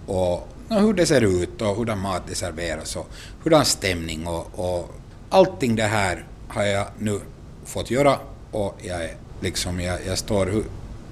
och 0.07 0.47
hur 0.69 0.93
det 0.93 1.05
ser 1.05 1.21
ut 1.21 1.61
och 1.61 1.75
hurdan 1.75 1.99
mat 1.99 2.21
det 2.27 2.35
serveras 2.35 2.95
och 2.95 3.09
hurdan 3.43 3.65
stämning 3.65 4.27
och, 4.27 4.59
och 4.59 4.91
allting 5.29 5.75
det 5.75 5.83
här 5.83 6.25
har 6.47 6.63
jag 6.63 6.87
nu 6.99 7.19
fått 7.65 7.91
göra 7.91 8.19
och 8.51 8.77
jag, 8.81 9.03
är 9.03 9.15
liksom, 9.41 9.79
jag, 9.79 9.99
jag 10.07 10.17
står 10.17 10.63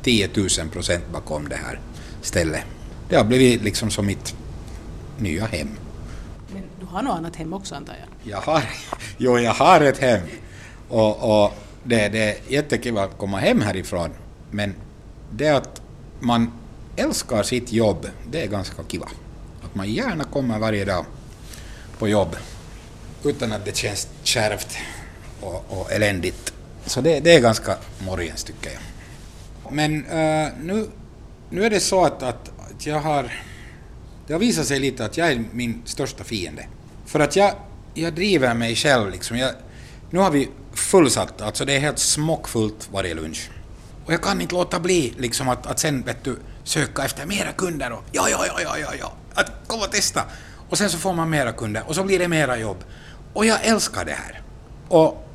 10 0.03 0.29
000 0.35 0.69
procent 0.71 1.03
bakom 1.11 1.49
det 1.49 1.55
här 1.55 1.79
stället. 2.21 2.63
Det 3.09 3.15
har 3.15 3.23
blivit 3.23 3.63
liksom 3.63 3.91
som 3.91 4.05
mitt 4.05 4.35
nya 5.17 5.45
hem. 5.45 5.69
Men 6.53 6.63
du 6.79 6.85
har 6.85 7.01
något 7.01 7.17
annat 7.17 7.35
hem 7.35 7.53
också 7.53 7.75
antar 7.75 7.93
jag? 7.93 8.31
Jag 8.31 8.41
har, 8.41 8.63
jo, 9.17 9.39
jag 9.39 9.53
har 9.53 9.81
ett 9.81 9.97
hem 9.97 10.21
och, 10.89 11.43
och 11.43 11.53
det, 11.83 12.09
det 12.09 12.23
är 12.23 12.37
jättekul 12.47 12.97
att 12.97 13.17
komma 13.17 13.37
hem 13.37 13.61
härifrån 13.61 14.09
men 14.51 14.73
det 15.31 15.49
att 15.49 15.81
man 16.19 16.51
älskar 16.95 17.43
sitt 17.43 17.71
jobb, 17.71 18.07
det 18.31 18.43
är 18.43 18.47
ganska 18.47 18.83
kiva. 18.83 19.07
Att 19.63 19.75
man 19.75 19.91
gärna 19.91 20.23
kommer 20.23 20.59
varje 20.59 20.85
dag 20.85 21.05
på 21.99 22.07
jobb 22.07 22.35
utan 23.23 23.53
att 23.53 23.65
det 23.65 23.75
känns 23.75 24.07
kärvt 24.23 24.77
och, 25.41 25.65
och 25.69 25.91
eländigt. 25.91 26.53
Så 26.85 27.01
det, 27.01 27.19
det 27.19 27.35
är 27.35 27.41
ganska 27.41 27.77
morgens 27.99 28.43
tycker 28.43 28.71
jag. 28.71 28.81
Men 29.73 30.05
uh, 30.05 30.47
nu, 30.61 30.89
nu 31.49 31.63
är 31.65 31.69
det 31.69 31.79
så 31.79 32.05
att, 32.05 32.23
att, 32.23 32.51
att 32.65 32.85
jag 32.85 32.99
har... 32.99 33.31
Det 34.27 34.33
har 34.33 34.39
visat 34.39 34.65
sig 34.65 34.79
lite 34.79 35.05
att 35.05 35.17
jag 35.17 35.31
är 35.31 35.43
min 35.51 35.81
största 35.85 36.23
fiende. 36.23 36.67
För 37.05 37.19
att 37.19 37.35
jag, 37.35 37.53
jag 37.93 38.13
driver 38.13 38.53
mig 38.53 38.75
själv 38.75 39.11
liksom. 39.11 39.37
Jag, 39.37 39.51
nu 40.09 40.19
har 40.19 40.31
vi 40.31 40.49
fullsatt, 40.73 41.41
alltså 41.41 41.65
det 41.65 41.73
är 41.73 41.79
helt 41.79 41.99
smockfullt 41.99 42.89
varje 42.91 43.13
lunch. 43.13 43.49
Och 44.05 44.13
jag 44.13 44.21
kan 44.21 44.41
inte 44.41 44.55
låta 44.55 44.79
bli 44.79 45.13
liksom 45.17 45.49
att, 45.49 45.67
att 45.67 45.79
sen 45.79 46.01
vet 46.01 46.23
du, 46.23 46.37
söka 46.63 47.05
efter 47.05 47.25
mera 47.25 47.51
kunder 47.51 47.91
och 47.91 48.03
ja, 48.11 48.29
ja, 48.29 48.45
ja, 48.47 48.61
ja, 48.61 48.77
ja, 48.77 48.89
ja, 48.99 49.13
att 49.33 49.51
komma 49.67 49.83
och 49.83 49.91
testa. 49.91 50.23
Och 50.69 50.77
sen 50.77 50.89
så 50.89 50.97
får 50.97 51.13
man 51.13 51.29
mera 51.29 51.51
kunder 51.51 51.83
och 51.87 51.95
så 51.95 52.03
blir 52.03 52.19
det 52.19 52.27
mera 52.27 52.57
jobb. 52.57 52.83
Och 53.33 53.45
jag 53.45 53.65
älskar 53.65 54.05
det 54.05 54.11
här. 54.11 54.41
Och 54.87 55.27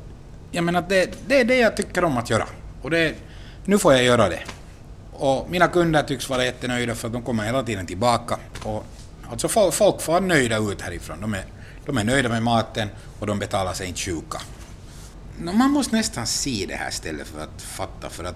jag 0.51 0.63
menar, 0.63 0.85
det, 0.89 1.13
det 1.27 1.39
är 1.39 1.45
det 1.45 1.57
jag 1.57 1.77
tycker 1.77 2.03
om 2.03 2.17
att 2.17 2.29
göra. 2.29 2.47
Och 2.81 2.89
det, 2.89 3.15
nu 3.65 3.77
får 3.77 3.93
jag 3.93 4.03
göra 4.03 4.29
det. 4.29 4.39
Och 5.21 5.49
mina 5.49 5.67
kunder 5.67 6.03
tycks 6.03 6.29
vara 6.29 6.45
jättenöjda 6.45 6.95
för 6.95 7.07
att 7.07 7.13
de 7.13 7.21
kommer 7.21 7.45
hela 7.45 7.63
tiden 7.63 7.85
tillbaka. 7.85 8.37
Och 8.63 8.85
alltså 9.29 9.47
folk 9.71 10.01
får 10.01 10.21
nöjda 10.21 10.57
ut 10.57 10.81
härifrån. 10.81 11.21
De 11.21 11.33
är, 11.33 11.45
de 11.85 11.97
är 11.97 12.03
nöjda 12.03 12.29
med 12.29 12.43
maten 12.43 12.89
och 13.19 13.27
de 13.27 13.39
betalar 13.39 13.73
sig 13.73 13.87
inte 13.87 13.99
sjuka. 13.99 14.37
Man 15.39 15.71
måste 15.71 15.95
nästan 15.95 16.27
se 16.27 16.65
det 16.67 16.75
här 16.75 16.91
stället 16.91 17.27
för 17.27 17.41
att 17.43 17.61
fatta, 17.61 18.09
för 18.09 18.23
att 18.23 18.35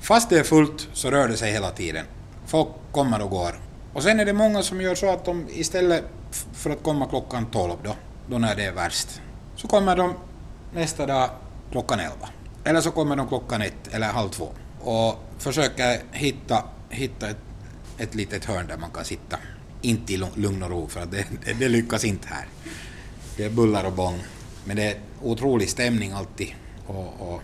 fast 0.00 0.30
det 0.30 0.38
är 0.38 0.42
fullt 0.42 0.88
så 0.92 1.10
rör 1.10 1.28
det 1.28 1.36
sig 1.36 1.52
hela 1.52 1.70
tiden. 1.70 2.06
Folk 2.46 2.68
kommer 2.92 3.22
och 3.22 3.30
går. 3.30 3.60
Och 3.92 4.02
sen 4.02 4.20
är 4.20 4.24
det 4.24 4.32
många 4.32 4.62
som 4.62 4.80
gör 4.80 4.94
så 4.94 5.12
att 5.12 5.24
de 5.24 5.46
istället 5.50 6.04
för 6.52 6.70
att 6.70 6.82
komma 6.82 7.06
klockan 7.06 7.46
12 7.46 7.72
då, 7.82 7.94
då 8.28 8.38
när 8.38 8.56
det 8.56 8.64
är 8.64 8.72
värst, 8.72 9.20
så 9.56 9.68
kommer 9.68 9.96
de 9.96 10.14
nästa 10.74 11.06
dag 11.06 11.30
klockan 11.70 12.00
11. 12.00 12.14
Eller 12.64 12.80
så 12.80 12.90
kommer 12.90 13.16
de 13.16 13.28
klockan 13.28 13.62
ett 13.62 13.88
eller 13.92 14.06
halv 14.06 14.28
två 14.28 14.48
och 14.80 15.29
försöker 15.40 16.00
hitta, 16.12 16.64
hitta 16.88 17.30
ett, 17.30 17.36
ett 17.98 18.14
litet 18.14 18.44
hörn 18.44 18.66
där 18.66 18.76
man 18.76 18.90
kan 18.90 19.04
sitta. 19.04 19.38
Inte 19.82 20.12
i 20.12 20.16
lugn 20.34 20.62
och 20.62 20.70
ro, 20.70 20.88
för 20.88 21.00
att 21.00 21.10
det, 21.10 21.26
det, 21.44 21.52
det 21.52 21.68
lyckas 21.68 22.04
inte 22.04 22.28
här. 22.28 22.46
Det 23.36 23.44
är 23.44 23.50
bullar 23.50 23.84
och 23.84 23.92
bång. 23.92 24.18
Men 24.64 24.76
det 24.76 24.82
är 24.82 25.00
otrolig 25.22 25.68
stämning 25.68 26.12
alltid. 26.12 26.54
Och, 26.86 27.20
och, 27.20 27.42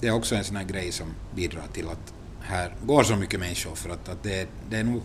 det 0.00 0.08
är 0.08 0.12
också 0.12 0.34
en 0.34 0.44
sån 0.44 0.56
här 0.56 0.64
grej 0.64 0.92
som 0.92 1.06
bidrar 1.34 1.66
till 1.72 1.88
att 1.88 2.14
här 2.40 2.74
går 2.82 3.02
så 3.02 3.16
mycket 3.16 3.40
människor 3.40 3.74
för 3.74 3.90
att, 3.90 4.08
att 4.08 4.22
det, 4.22 4.48
det 4.70 4.76
är 4.76 4.84
nog 4.84 5.02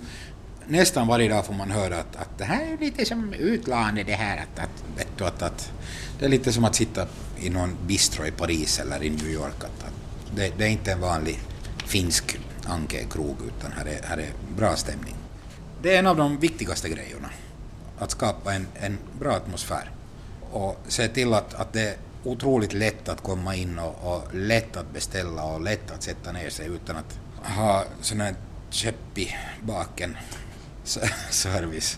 nästan 0.67 1.07
varje 1.07 1.29
dag 1.29 1.45
får 1.45 1.53
man 1.53 1.71
höra 1.71 1.98
att, 1.98 2.15
att 2.15 2.38
det 2.38 2.43
här 2.43 2.74
är 2.74 2.77
lite 2.77 3.05
som 3.05 3.33
utlandet 3.33 4.07
det 4.07 4.13
här 4.13 4.38
att, 4.38 4.60
att, 4.60 4.83
vet 4.98 5.07
du, 5.17 5.25
att, 5.25 5.41
att 5.41 5.71
det 6.19 6.25
är 6.25 6.29
lite 6.29 6.53
som 6.53 6.65
att 6.65 6.75
sitta 6.75 7.07
i 7.39 7.50
någon 7.50 7.77
bistro 7.88 8.25
i 8.25 8.31
Paris 8.31 8.79
eller 8.79 9.03
i 9.03 9.10
New 9.10 9.29
York. 9.29 9.57
Att, 9.57 9.83
att 9.83 9.93
det, 10.36 10.53
det, 10.57 10.63
är 10.63 10.69
inte 10.69 10.91
en 10.91 11.01
vanlig 11.01 11.39
finsk 11.91 12.39
ankekrog 12.65 13.38
utan 13.48 13.71
här 13.71 13.86
är, 13.86 14.03
här 14.03 14.17
är 14.17 14.33
bra 14.57 14.75
stämning. 14.75 15.15
Det 15.81 15.95
är 15.95 16.00
en 16.00 16.07
av 16.07 16.17
de 16.17 16.38
viktigaste 16.39 16.89
grejerna, 16.89 17.29
att 18.00 18.12
skapa 18.12 18.53
en, 18.53 18.67
en 18.74 18.98
bra 19.19 19.31
atmosfär 19.31 19.91
och 20.51 20.77
se 20.88 21.07
till 21.07 21.33
att, 21.33 21.53
att 21.53 21.74
det 21.74 21.81
är 21.81 21.95
otroligt 22.24 22.74
lätt 22.74 23.10
att 23.10 23.24
komma 23.24 23.55
in 23.55 23.79
och, 23.79 24.13
och 24.13 24.36
lätt 24.36 24.77
att 24.77 24.93
beställa 24.93 25.43
och 25.43 25.62
lätt 25.62 25.91
att 25.91 26.03
sätta 26.03 26.31
ner 26.31 26.50
sig 26.50 26.67
utan 26.67 26.95
att 26.95 27.19
ha 27.57 27.83
sån 28.01 28.21
här 28.21 28.36
käpp 28.69 29.17
i 29.17 29.36
baken 29.62 30.17
service. 31.29 31.98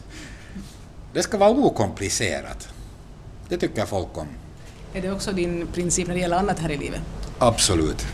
Det 1.14 1.24
ska 1.24 1.38
vara 1.38 1.50
okomplicerat. 1.50 2.70
Det 3.50 3.58
tycker 3.58 3.86
folk 3.86 4.18
om. 4.18 4.28
Är 4.94 5.02
det 5.02 5.12
också 5.12 5.32
din 5.32 5.68
princip 5.68 6.08
när 6.08 6.16
det 6.16 6.22
gäller 6.22 6.38
annat 6.38 6.60
här 6.60 6.72
i 6.72 6.78
livet? 6.78 7.02
Absolut. 7.40 8.06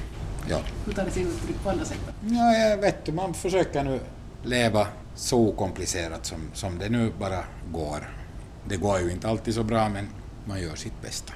Ja. 0.49 0.59
Hur 0.85 0.93
tar 0.93 1.05
det 1.05 1.11
sig 1.11 1.23
uttryck 1.23 1.63
på 1.63 1.69
andra 1.69 1.85
sätt? 1.85 1.97
Ja, 2.21 2.53
jag 2.53 2.77
vet 2.77 3.13
man 3.13 3.33
försöker 3.33 3.83
nu 3.83 3.99
leva 4.43 4.87
så 5.15 5.47
okomplicerat 5.47 6.25
som, 6.25 6.37
som 6.53 6.79
det 6.79 6.89
nu 6.89 7.11
bara 7.19 7.43
går. 7.73 8.09
Det 8.65 8.77
går 8.77 8.99
ju 8.99 9.11
inte 9.11 9.29
alltid 9.29 9.53
så 9.53 9.63
bra, 9.63 9.89
men 9.89 10.07
man 10.45 10.61
gör 10.61 10.75
sitt 10.75 11.01
bästa. 11.01 11.33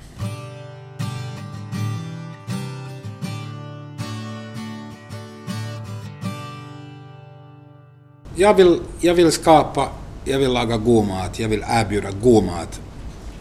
Jag 8.35 8.53
vill, 8.53 8.79
jag 9.01 9.13
vill 9.13 9.31
skapa, 9.31 9.89
jag 10.25 10.39
vill 10.39 10.53
laga 10.53 10.77
god 10.77 11.07
mat, 11.07 11.39
jag 11.39 11.49
vill 11.49 11.63
erbjuda 11.69 12.09
god 12.23 12.43
mat 12.43 12.81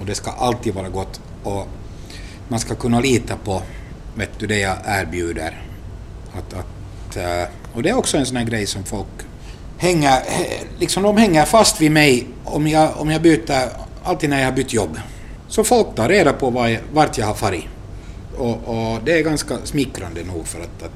och 0.00 0.06
det 0.06 0.14
ska 0.14 0.30
alltid 0.30 0.74
vara 0.74 0.88
gott 0.88 1.20
och 1.44 1.66
man 2.48 2.60
ska 2.60 2.74
kunna 2.74 3.00
lita 3.00 3.36
på 3.36 3.62
vet 4.14 4.30
du, 4.38 4.46
det 4.46 4.58
jag 4.58 4.76
erbjuder. 4.86 5.62
Att, 6.32 6.54
att, 6.54 7.16
eh, 7.16 7.48
och 7.74 7.82
det 7.82 7.88
är 7.88 7.96
också 7.96 8.16
en 8.18 8.26
sån 8.26 8.36
här 8.36 8.44
grej 8.44 8.66
som 8.66 8.84
folk 8.84 9.08
hänger, 9.78 10.16
eh, 10.16 10.66
liksom 10.78 11.02
de 11.02 11.16
hänger 11.16 11.44
fast 11.44 11.80
vid 11.80 11.92
mig 11.92 12.26
om 12.44 12.68
jag, 12.68 12.90
om 12.96 13.10
jag 13.10 13.22
byter, 13.22 13.68
alltid 14.02 14.30
när 14.30 14.38
jag 14.38 14.46
har 14.46 14.52
bytt 14.52 14.72
jobb. 14.72 14.98
Så 15.48 15.64
folk 15.64 15.94
tar 15.94 16.08
reda 16.08 16.32
på 16.32 16.50
var 16.50 16.68
jag, 16.68 16.80
vart 16.92 17.18
jag 17.18 17.26
har 17.26 17.34
farit. 17.34 17.64
Och, 18.36 18.58
och, 18.64 19.00
det 19.04 19.18
är 19.18 19.22
ganska 19.22 19.58
smickrande 19.64 20.24
nog 20.24 20.46
för 20.46 20.60
att, 20.60 20.82
att 20.82 20.92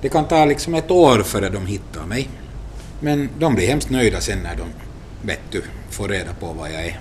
det 0.00 0.08
kan 0.08 0.28
ta 0.28 0.44
liksom 0.44 0.74
ett 0.74 0.90
år 0.90 1.22
före 1.22 1.48
de 1.48 1.66
hittar 1.66 2.06
mig. 2.06 2.28
Men 3.00 3.28
de 3.38 3.54
blir 3.54 3.68
hemskt 3.68 3.90
nöjda 3.90 4.20
sen 4.20 4.38
när 4.38 4.56
de, 4.56 4.68
vet 5.22 5.40
du, 5.50 5.62
får 5.90 6.08
reda 6.08 6.32
på 6.40 6.46
vad 6.46 6.72
jag 6.72 6.86
är. 6.86 7.00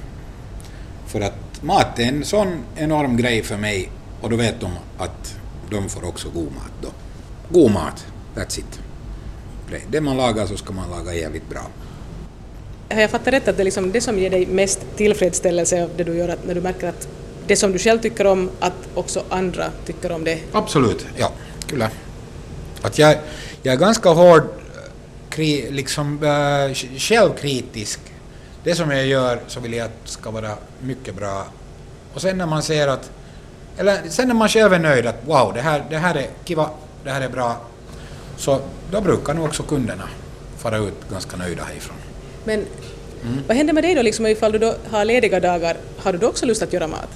För 1.07 1.21
att 1.21 1.63
mat 1.63 1.99
är 1.99 2.03
en 2.03 2.25
sån 2.25 2.63
enorm 2.75 3.17
grej 3.17 3.43
för 3.43 3.57
mig 3.57 3.89
och 4.21 4.29
då 4.29 4.35
vet 4.35 4.59
de 4.59 4.71
att 4.97 5.35
de 5.69 5.89
får 5.89 6.05
också 6.05 6.29
god 6.29 6.51
mat 6.51 6.73
då. 6.81 6.89
God 7.49 7.71
mat, 7.71 8.05
that's 8.35 8.59
it. 8.59 8.79
Det 9.89 10.01
man 10.01 10.17
lagar 10.17 10.45
så 10.45 10.57
ska 10.57 10.73
man 10.73 10.89
laga 10.89 11.13
jävligt 11.13 11.49
bra. 11.49 11.61
Har 12.89 13.01
jag 13.01 13.09
fattat 13.09 13.33
rätt 13.33 13.47
att 13.47 13.57
det 13.57 13.63
är 13.63 13.65
liksom 13.65 13.91
det 13.91 14.01
som 14.01 14.19
ger 14.19 14.29
dig 14.29 14.45
mest 14.45 14.79
tillfredsställelse 14.95 15.83
av 15.83 15.89
det 15.97 16.03
du 16.03 16.17
gör, 16.17 16.29
att 16.29 16.45
när 16.47 16.55
du 16.55 16.61
märker 16.61 16.87
att 16.87 17.07
det 17.47 17.55
som 17.55 17.71
du 17.71 17.79
själv 17.79 17.99
tycker 17.99 18.27
om, 18.27 18.49
att 18.59 18.89
också 18.93 19.23
andra 19.29 19.71
tycker 19.85 20.11
om 20.11 20.23
det? 20.23 20.39
Absolut, 20.51 21.05
ja. 21.17 21.31
Kyllä. 21.67 21.89
Att 22.81 22.99
jag, 22.99 23.17
jag 23.63 23.73
är 23.73 23.79
ganska 23.79 24.09
hård, 24.09 24.43
kri, 25.29 25.71
liksom 25.71 26.23
äh, 26.23 26.73
självkritisk. 26.97 27.99
Det 28.63 28.75
som 28.75 28.91
jag 28.91 29.05
gör 29.05 29.39
så 29.47 29.59
vill 29.59 29.73
jag 29.73 29.85
att 29.85 30.09
ska 30.09 30.31
vara 30.31 30.51
mycket 30.81 31.15
bra. 31.15 31.45
Och 32.13 32.21
sen 32.21 32.37
när 32.37 32.45
man 32.45 32.63
ser 32.63 32.87
att, 32.87 33.11
eller 33.77 34.09
sen 34.09 34.27
när 34.27 34.35
man 34.35 34.49
själv 34.49 34.73
är 34.73 34.79
nöjd 34.79 35.05
att 35.05 35.15
wow, 35.25 35.53
det 35.53 35.61
här, 35.61 35.83
det 35.89 35.97
här 35.97 36.15
är 36.15 36.27
kiva, 36.45 36.69
det 37.03 37.09
här 37.09 37.21
är 37.21 37.29
bra, 37.29 37.57
så 38.37 38.59
då 38.91 39.01
brukar 39.01 39.33
nog 39.33 39.45
också 39.45 39.63
kunderna 39.63 40.09
fara 40.57 40.77
ut 40.77 41.09
ganska 41.11 41.37
nöjda 41.37 41.63
härifrån. 41.63 41.97
Men 42.43 42.65
mm. 43.23 43.43
vad 43.47 43.57
händer 43.57 43.73
med 43.73 43.83
dig 43.83 43.95
då, 43.95 44.01
liksom, 44.01 44.25
ifall 44.27 44.51
du 44.51 44.59
då 44.59 44.73
har 44.91 45.05
lediga 45.05 45.39
dagar, 45.39 45.77
har 45.97 46.13
du 46.13 46.19
då 46.19 46.27
också 46.27 46.45
lust 46.45 46.63
att 46.63 46.73
göra 46.73 46.87
mat? 46.87 47.09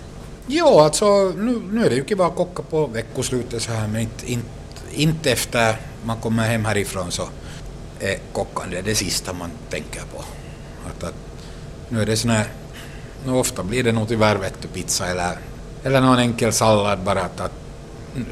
Jo, 0.48 0.80
alltså 0.80 1.34
nu, 1.38 1.62
nu 1.72 1.86
är 1.86 1.90
det 1.90 1.96
ju 1.96 2.04
kiva 2.04 2.26
att 2.26 2.36
kocka 2.36 2.64
på 2.64 2.88
veckoslutet 2.88 3.62
så 3.62 3.72
här, 3.72 3.88
men 3.88 4.02
inte, 4.02 4.32
inte, 4.32 4.48
inte 4.92 5.32
efter 5.32 5.76
man 6.04 6.18
kommer 6.18 6.44
hem 6.44 6.66
härifrån 6.66 7.12
så 7.12 7.30
är 8.00 8.18
kockande 8.34 8.82
det 8.82 8.96
sista 8.96 9.34
man 9.34 9.52
tänker 9.70 10.02
på. 10.02 10.24
Att, 10.88 11.04
att, 11.04 11.16
nu 11.90 12.02
är 12.02 12.06
det 12.06 12.18
sån 12.18 12.32
här, 12.32 12.46
nu 13.26 13.32
ofta 13.32 13.64
blir 13.64 13.84
det 13.84 13.92
nog 13.92 14.08
tyvärr 14.08 14.52
pizza 14.74 15.08
eller, 15.08 15.38
eller 15.84 16.02
någon 16.02 16.20
enkel 16.20 16.54
sallad 16.54 17.00
bara 17.00 17.22
att, 17.22 17.40
att 17.40 17.52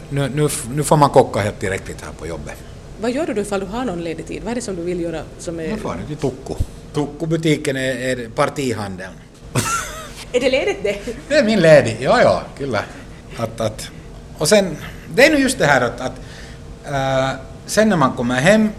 nu, 0.10 0.30
nu, 0.36 0.50
nu 0.74 0.84
får 0.84 0.98
man 0.98 1.10
kocka 1.10 1.40
helt 1.40 1.60
tillräckligt 1.60 2.02
här 2.02 2.12
på 2.20 2.28
jobbet. 2.28 2.56
Vad 3.02 3.12
gör 3.12 3.26
du 3.26 3.34
då 3.34 3.42
ifall 3.42 3.60
du 3.60 3.66
har 3.66 3.86
någon 3.86 4.04
ledig 4.04 4.28
tid? 4.28 4.44
Vad 4.44 4.52
är 4.52 4.56
det 4.56 4.62
som 4.62 4.76
du 4.76 4.82
vill 4.82 5.02
göra 5.02 5.22
som 5.40 5.60
är... 5.60 5.64
Jag 5.64 5.80
far 5.80 5.98
till 6.08 6.18
Tukku. 6.18 6.54
Tukku-butiken 6.94 7.78
är, 7.78 7.96
är 7.96 8.30
partihandeln. 8.30 9.12
är 10.34 10.40
det 10.40 10.50
ledigt 10.50 10.84
det? 10.84 10.98
Det 11.28 11.36
är 11.36 11.44
min 11.44 11.60
ledig, 11.60 11.98
ja 12.02 12.22
ja, 12.22 12.44
kyllä. 12.58 12.84
Att, 13.38 13.62
att, 13.62 13.90
och 14.38 14.50
sen, 14.50 14.78
det 15.16 15.26
är 15.26 15.32
nu 15.32 15.38
just 15.38 15.60
det 15.60 15.66
här 15.66 15.82
att, 15.82 16.02
att 16.02 16.20
äh, 16.86 17.40
sen 17.66 17.90
när 17.90 17.98
man 17.98 18.12
kommer 18.14 18.36
hem 18.36 18.70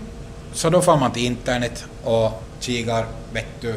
så 0.53 0.71
då 0.71 0.83
får 0.83 0.97
man 0.97 1.12
till 1.12 1.25
internet 1.25 1.85
och 2.05 2.43
kikar, 2.61 3.07
vet 3.33 3.61
du, 3.61 3.75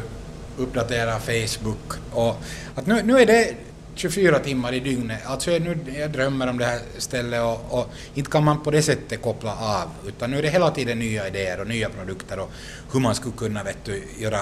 uppdaterar 0.58 1.18
Facebook 1.18 1.92
och 2.12 2.36
att 2.74 2.86
nu, 2.86 3.02
nu 3.02 3.18
är 3.18 3.26
det 3.26 3.54
24 3.94 4.38
timmar 4.38 4.72
i 4.72 4.80
dygnet. 4.80 5.20
Alltså 5.26 5.50
jag, 5.50 5.62
nu, 5.62 5.78
jag 5.98 6.10
drömmer 6.10 6.50
om 6.50 6.58
det 6.58 6.64
här 6.64 6.80
stället 6.98 7.42
och, 7.42 7.78
och, 7.78 7.86
inte 8.14 8.30
kan 8.30 8.44
man 8.44 8.62
på 8.62 8.70
det 8.70 8.82
sättet 8.82 9.22
koppla 9.22 9.56
av 9.56 10.08
utan 10.08 10.30
nu 10.30 10.38
är 10.38 10.42
det 10.42 10.48
hela 10.48 10.70
tiden 10.70 10.98
nya 10.98 11.28
idéer 11.28 11.60
och 11.60 11.66
nya 11.66 11.88
produkter 11.88 12.38
och 12.38 12.50
hur 12.92 13.00
man 13.00 13.14
skulle 13.14 13.34
kunna 13.36 13.62
vet 13.62 13.84
du, 13.84 14.02
göra 14.18 14.40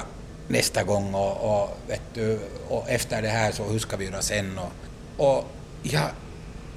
nästa 0.49 0.83
gång 0.83 1.15
och, 1.15 1.63
och, 1.63 1.79
vet 1.89 2.03
du, 2.15 2.39
och 2.69 2.91
efter 2.91 3.23
det 3.23 3.29
här 3.29 3.53
så 3.53 3.65
hur 3.65 3.79
ska 3.79 3.97
vi 3.97 4.05
göra 4.05 4.23
sen 4.23 4.59
och, 4.59 4.73
och 5.27 5.45
ja, 5.83 6.11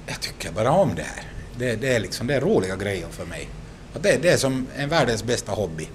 jag 0.06 0.20
tycker 0.20 0.52
bara 0.52 0.70
om 0.70 0.94
det 0.94 1.02
här. 1.02 1.24
Det, 1.58 1.76
det, 1.76 1.94
är 1.94 2.00
liksom 2.00 2.26
det 2.26 2.34
är 2.34 2.40
roliga 2.40 2.76
grejer 2.76 3.06
för 3.10 3.24
mig. 3.24 3.48
Och 3.94 4.00
det, 4.00 4.22
det 4.22 4.28
är 4.28 4.36
som 4.36 4.66
en 4.76 4.88
världens 4.88 5.24
bästa 5.24 5.52
hobby. 5.52 5.88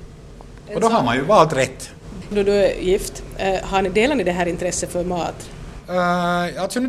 Och 0.73 0.81
då 0.81 0.87
har 0.87 1.03
man 1.03 1.15
ju 1.15 1.21
valt 1.21 1.53
rätt. 1.53 1.89
Då 2.29 2.43
du 2.43 2.53
är 2.53 2.75
gift, 2.81 3.23
eh, 3.37 3.63
har 3.63 3.81
ni, 3.81 3.89
delar 3.89 4.15
ni 4.15 4.23
det 4.23 4.31
här 4.31 4.45
intresset 4.45 4.91
för 4.91 5.03
mat? 5.03 5.49
Uh, 5.91 6.61
alltså, 6.61 6.79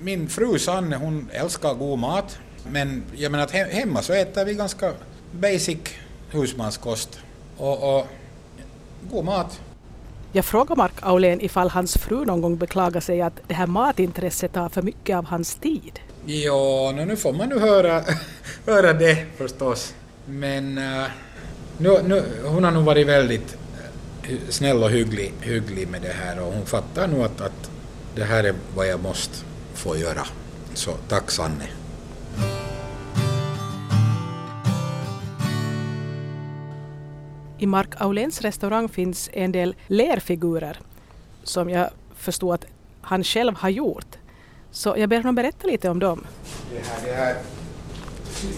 min 0.00 0.28
fru 0.28 0.58
Sanne 0.58 0.96
hon 0.96 1.28
älskar 1.32 1.74
god 1.74 1.98
mat, 1.98 2.38
men 2.70 3.02
jag 3.16 3.32
menar 3.32 3.44
att 3.44 3.50
hemma 3.50 4.02
så 4.02 4.12
äter 4.12 4.44
vi 4.44 4.54
ganska 4.54 4.92
basic 5.32 5.78
husmanskost 6.30 7.20
och, 7.56 7.98
och 7.98 8.06
god 9.10 9.24
mat. 9.24 9.60
Jag 10.32 10.44
frågar 10.44 10.76
Mark 10.76 10.92
Aulén 11.00 11.40
ifall 11.40 11.70
hans 11.70 11.94
fru 11.94 12.24
någon 12.24 12.40
gång 12.40 12.56
beklagar 12.56 13.00
sig 13.00 13.22
att 13.22 13.40
det 13.46 13.54
här 13.54 13.66
matintresset 13.66 14.52
tar 14.52 14.68
för 14.68 14.82
mycket 14.82 15.16
av 15.16 15.24
hans 15.24 15.54
tid. 15.54 16.00
Ja, 16.26 16.92
nu 17.06 17.16
får 17.16 17.32
man 17.32 17.48
nu 17.48 17.58
höra, 17.58 18.02
höra 18.66 18.92
det 18.92 19.26
förstås. 19.36 19.94
Men 20.26 20.78
uh, 20.78 21.04
nu, 21.78 21.98
nu, 22.04 22.22
hon 22.44 22.64
har 22.64 22.70
nog 22.70 22.84
varit 22.84 23.06
väldigt 23.06 23.56
eh, 24.22 24.36
snäll 24.48 24.82
och 24.82 24.90
hygglig, 24.90 25.32
hygglig 25.40 25.88
med 25.88 26.02
det 26.02 26.12
här 26.12 26.40
och 26.40 26.52
hon 26.52 26.66
fattar 26.66 27.08
nog 27.08 27.22
att, 27.22 27.40
att 27.40 27.70
det 28.16 28.24
här 28.24 28.44
är 28.44 28.54
vad 28.74 28.88
jag 28.88 29.00
måste 29.00 29.44
få 29.74 29.96
göra. 29.96 30.26
Så 30.74 30.92
tack 31.08 31.30
Sanne. 31.30 31.68
I 37.58 37.66
Mark 37.66 37.88
Auléns 37.96 38.40
restaurang 38.40 38.88
finns 38.88 39.30
en 39.32 39.52
del 39.52 39.74
lerfigurer 39.86 40.80
som 41.42 41.70
jag 41.70 41.90
förstår 42.16 42.54
att 42.54 42.64
han 43.00 43.24
själv 43.24 43.54
har 43.56 43.68
gjort. 43.68 44.16
Så 44.70 44.94
jag 44.98 45.08
ber 45.08 45.16
honom 45.16 45.34
berätta 45.34 45.66
lite 45.66 45.88
om 45.88 45.98
dem. 45.98 46.26
Det 46.72 46.88
här, 46.88 47.06
det 47.06 47.12
här, 47.12 47.36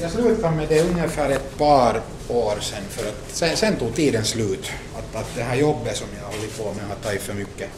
jag 0.01 0.11
slutade 0.11 0.57
med 0.57 0.68
det 0.68 0.83
ungefär 0.83 1.31
ett 1.31 1.59
par 1.59 2.01
år 2.29 2.61
sedan 2.61 2.83
för 2.88 3.09
att 3.09 3.25
sen, 3.29 3.57
sen 3.57 3.77
tog 3.77 3.94
tiden 3.94 4.25
slut. 4.25 4.71
Att, 4.99 5.16
att 5.16 5.35
det 5.35 5.42
här 5.42 5.57
jobbet 5.57 5.97
som 5.97 6.07
jag 6.21 6.27
hållit 6.27 6.59
på 6.59 6.64
med 6.64 6.88
har 6.88 6.97
tagit 6.97 7.23
för 7.23 7.35
mycket 7.35 7.71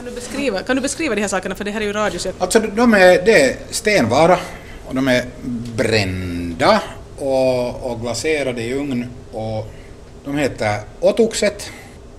kan 0.00 0.08
du, 0.08 0.14
beskriva, 0.14 0.62
kan 0.62 0.76
du 0.76 0.82
beskriva 0.82 1.14
de 1.14 1.20
här 1.20 1.28
sakerna, 1.28 1.54
för 1.54 1.64
det 1.64 1.70
här 1.70 1.80
är 1.80 1.84
ju 1.84 1.92
radio. 1.92 2.32
Alltså 2.38 2.60
de 2.60 2.94
är, 2.94 3.22
det 3.24 3.42
är 3.42 3.56
stenvara 3.70 4.38
och 4.86 4.94
de 4.94 5.08
är 5.08 5.24
brända 5.76 6.82
och, 7.18 7.90
och 7.90 8.00
glaserade 8.00 8.62
i 8.62 8.74
ugn 8.74 9.06
och 9.32 9.66
de 10.24 10.36
heter 10.36 10.80
otukset 11.00 11.70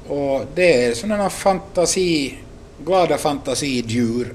och 0.08 0.46
det 0.56 0.86
är 0.86 0.94
sådana 0.94 1.30
fantasi, 1.30 2.38
glada 2.86 3.18
fantasidjur. 3.18 4.34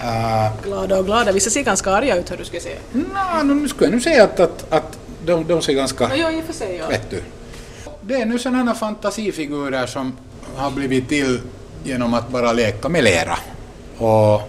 Uh, 0.00 0.62
glada 0.64 0.98
och 0.98 1.06
glada, 1.06 1.32
vissa 1.32 1.50
ser 1.50 1.62
ganska 1.62 1.90
arga 1.90 2.16
ut 2.16 2.30
hör 2.30 2.36
du 2.36 2.44
ska 2.44 2.60
säga. 2.60 2.78
Nej, 2.92 3.44
nu 3.44 3.68
skulle 3.68 3.86
jag 3.86 3.94
nu 3.94 4.00
säga 4.00 4.24
att, 4.24 4.40
att, 4.40 4.72
att 4.72 4.98
de, 5.24 5.46
de 5.46 5.62
ser 5.62 5.72
ganska... 5.72 6.16
Ja, 6.16 6.32
i 6.32 6.40
och 6.40 6.44
för 6.44 6.52
sig, 6.52 6.76
ja. 6.76 6.88
Vet 6.88 7.10
du. 7.10 7.22
Det 8.00 8.14
är 8.14 8.26
nu 8.26 8.38
sådana 8.38 8.74
fantasifigurer 8.74 9.86
som 9.86 10.16
har 10.56 10.70
blivit 10.70 11.08
till 11.08 11.40
genom 11.84 12.14
att 12.14 12.28
bara 12.28 12.52
leka 12.52 12.88
med 12.88 13.04
lera. 13.04 13.38
Och 13.98 14.42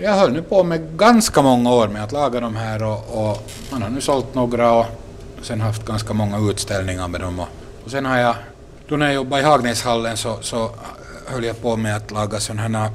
jag 0.00 0.12
höll 0.12 0.32
nu 0.32 0.42
på 0.42 0.64
med 0.64 0.96
ganska 0.96 1.42
många 1.42 1.72
år 1.72 1.88
med 1.88 2.04
att 2.04 2.12
laga 2.12 2.40
de 2.40 2.56
här 2.56 2.82
och, 2.82 3.28
och 3.28 3.50
man 3.70 3.82
har 3.82 3.90
nu 3.90 4.00
sålt 4.00 4.34
några 4.34 4.72
och 4.72 4.86
sen 5.42 5.60
haft 5.60 5.84
ganska 5.84 6.12
många 6.12 6.50
utställningar 6.50 7.08
med 7.08 7.20
dem. 7.20 7.40
Och, 7.40 7.48
och 7.84 7.90
sen 7.90 8.04
har 8.04 8.18
jag, 8.18 8.34
då 8.88 8.96
när 8.96 9.06
jag 9.06 9.14
jobbade 9.14 9.42
i 9.42 9.44
Hagnäshallen 9.44 10.16
så, 10.16 10.38
så 10.40 10.70
höll 11.26 11.44
jag 11.44 11.62
på 11.62 11.76
med 11.76 11.96
att 11.96 12.10
laga 12.10 12.40
sådana 12.40 12.78
här 12.78 12.90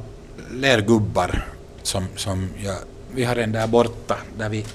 lergubbar 0.51 1.45
som, 1.83 2.07
som 2.15 2.49
jag, 2.63 2.75
vi 3.11 3.23
har 3.23 3.35
en 3.35 3.51
där 3.51 3.67
borta 3.67 4.17
där 4.37 4.49
vi... 4.49 4.65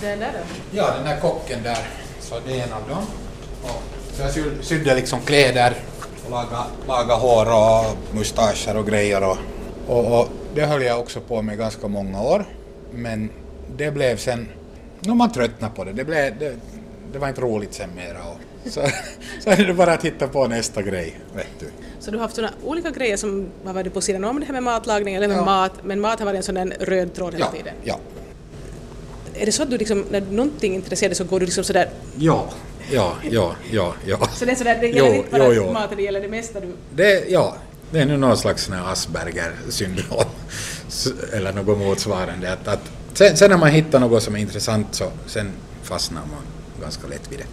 Den 0.00 0.18
där? 0.18 0.32
Ja, 0.70 0.94
den 0.96 1.04
där 1.04 1.20
kocken 1.20 1.62
där. 1.62 1.88
Så 2.20 2.34
det 2.46 2.60
är 2.60 2.66
en 2.66 2.72
av 2.72 2.88
dem. 2.88 3.06
Och 3.62 3.82
så 4.12 4.22
jag 4.22 4.64
sydde 4.64 4.94
liksom 4.94 5.20
kläder 5.20 5.74
och 6.24 6.30
laga, 6.30 6.64
laga 6.88 7.14
hår 7.14 7.46
och 7.46 8.14
mustascher 8.14 8.76
och 8.76 8.86
grejer. 8.86 9.22
Och, 9.22 9.38
och, 9.88 10.20
och, 10.20 10.28
det 10.54 10.66
höll 10.66 10.82
jag 10.82 11.00
också 11.00 11.20
på 11.20 11.42
med 11.42 11.58
ganska 11.58 11.88
många 11.88 12.22
år. 12.22 12.44
Men 12.92 13.30
det 13.76 13.90
blev 13.90 14.16
sen, 14.16 14.48
no, 15.00 15.14
man 15.14 15.32
tröttnade 15.32 15.74
på 15.74 15.84
det. 15.84 15.92
Det, 15.92 16.04
blev, 16.04 16.38
det, 16.38 16.56
det 17.12 17.18
var 17.18 17.28
inte 17.28 17.40
roligt 17.40 17.74
sen 17.74 17.90
mera. 17.96 18.18
Och, 18.18 18.70
så, 18.70 18.80
så 19.40 19.50
är 19.50 19.66
det 19.66 19.74
bara 19.74 19.92
att 19.92 20.04
hitta 20.04 20.28
på 20.28 20.46
nästa 20.46 20.82
grej, 20.82 21.20
vet 21.34 21.60
du. 21.60 21.66
Så 22.00 22.10
du 22.10 22.16
har 22.16 22.22
haft 22.22 22.36
såna 22.36 22.50
olika 22.64 22.90
grejer 22.90 23.16
som 23.16 23.46
har 23.64 23.72
varit 23.72 23.94
på 23.94 24.00
sidan 24.00 24.24
om 24.24 24.40
det 24.40 24.46
här 24.46 24.52
med 24.52 24.62
matlagning 24.62 25.14
eller 25.14 25.28
med 25.28 25.36
ja. 25.36 25.44
mat, 25.44 25.72
men 25.82 26.00
mat 26.00 26.18
har 26.18 26.26
varit 26.26 26.36
en 26.36 26.42
sån 26.42 26.54
där 26.54 26.76
röd 26.80 27.14
tråd 27.14 27.32
hela 27.34 27.46
ja, 27.46 27.52
tiden? 27.52 27.74
Ja. 27.84 27.98
Är 29.34 29.46
det 29.46 29.52
så 29.52 29.62
att 29.62 29.70
du 29.70 29.78
liksom, 29.78 30.04
när 30.10 30.20
någonting 30.20 30.74
intresserar 30.74 31.08
dig 31.08 31.16
så 31.16 31.24
går 31.24 31.40
du 31.40 31.46
liksom 31.46 31.64
sådär... 31.64 31.88
Ja, 32.16 32.48
Ja, 32.92 33.16
ja, 33.30 33.54
ja, 33.70 33.94
ja. 34.06 34.28
Så 34.34 34.44
det 34.44 34.52
är 34.52 34.56
sådär, 34.56 34.78
det 34.80 34.86
gäller 34.86 35.08
jo, 35.08 35.14
inte 35.14 35.30
bara 35.30 35.46
jo, 35.46 35.52
jo. 35.52 35.72
maten, 35.72 35.96
det 35.96 36.02
gäller 36.02 36.20
det 36.20 36.28
mesta 36.28 36.60
du... 36.60 36.72
Det, 36.94 37.24
ja, 37.28 37.56
det 37.90 38.00
är 38.00 38.06
nu 38.06 38.16
någon 38.16 38.36
slags 38.36 38.70
Asperger-syndrom 38.70 40.24
eller 41.32 41.52
något 41.52 41.78
motsvarande. 41.78 42.52
Att, 42.52 42.68
att, 42.68 42.90
sen, 43.12 43.36
sen 43.36 43.50
när 43.50 43.58
man 43.58 43.70
hittar 43.70 44.00
något 44.00 44.22
som 44.22 44.36
är 44.36 44.38
intressant 44.38 44.94
så 44.94 45.12
sen 45.26 45.50
fastnar 45.82 46.20
man 46.20 46.42
ganska 46.80 47.06
lätt 47.06 47.32
vid 47.32 47.38
det. 47.38 47.46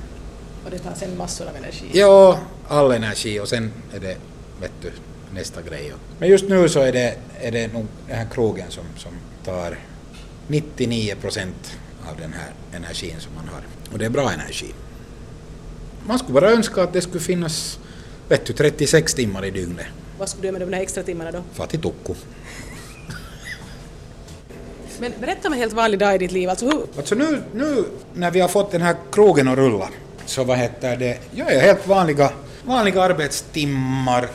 Och 0.66 0.72
det 0.72 0.80
tar 0.80 0.94
sen 0.94 1.18
massor 1.18 1.48
av 1.48 1.56
energi? 1.56 1.86
Ja, 1.92 2.40
all 2.68 2.92
energi 2.92 3.40
och 3.40 3.48
sen 3.48 3.72
är 3.94 4.00
det, 4.00 4.18
vet 4.62 4.72
du, 4.82 4.92
nästa 5.34 5.62
grej. 5.62 5.94
Men 6.20 6.30
just 6.30 6.50
nu 6.50 6.70
så 6.70 6.80
är 6.80 6.92
det, 6.92 7.16
är 7.42 7.52
det 7.52 7.74
nog 7.74 7.86
den 8.08 8.18
här 8.18 8.28
krogen 8.34 8.66
som, 8.70 8.84
som 8.98 9.12
tar 9.46 9.78
99 10.48 11.16
procent 11.22 11.78
av 12.12 12.18
den 12.22 12.34
här 12.34 12.78
energin 12.78 13.16
som 13.20 13.36
man 13.36 13.48
har. 13.48 13.62
Och 13.92 14.00
det 14.00 14.06
är 14.06 14.10
bra 14.10 14.32
energi 14.32 14.74
man 16.10 16.20
skulle 16.20 16.34
bara 16.34 16.52
önska 16.52 16.84
att 16.84 16.94
det 16.94 17.02
skulle 17.02 17.20
finnas 17.20 17.80
vet 18.30 18.46
du, 18.46 18.54
36 18.54 19.14
timmar 19.14 19.46
i 19.46 19.52
dygnet. 19.52 19.86
Vad 20.18 20.30
skulle 20.30 20.42
du 20.42 20.48
göra 20.48 20.60
med 20.60 20.68
de 20.68 20.72
där 20.76 20.84
extra 20.84 21.04
timmarna 21.04 21.32
då? 21.32 21.44
Far 21.54 21.68
till 21.68 21.82
Tukku. 21.82 22.14
Men 25.00 25.14
berätta 25.20 25.48
om 25.48 25.54
en 25.54 25.60
helt 25.60 25.74
vanlig 25.74 26.00
dag 26.00 26.16
i 26.16 26.18
ditt 26.18 26.32
liv. 26.32 26.50
Alltså, 26.50 26.66
hur? 26.66 26.86
alltså 26.98 27.16
nu, 27.16 27.42
nu 27.54 27.86
när 28.14 28.32
vi 28.32 28.40
har 28.40 28.48
fått 28.48 28.72
den 28.72 28.82
här 28.82 28.96
krogen 29.12 29.48
att 29.48 29.58
rulla 29.58 29.90
så 30.26 30.44
vad 30.44 30.58
heter 30.58 30.98
det, 30.98 31.18
jag 31.32 31.54
är 31.54 31.60
helt 31.60 31.88
vanliga, 31.88 32.32
vanliga 32.64 33.02
arbetstimmar 33.02 34.30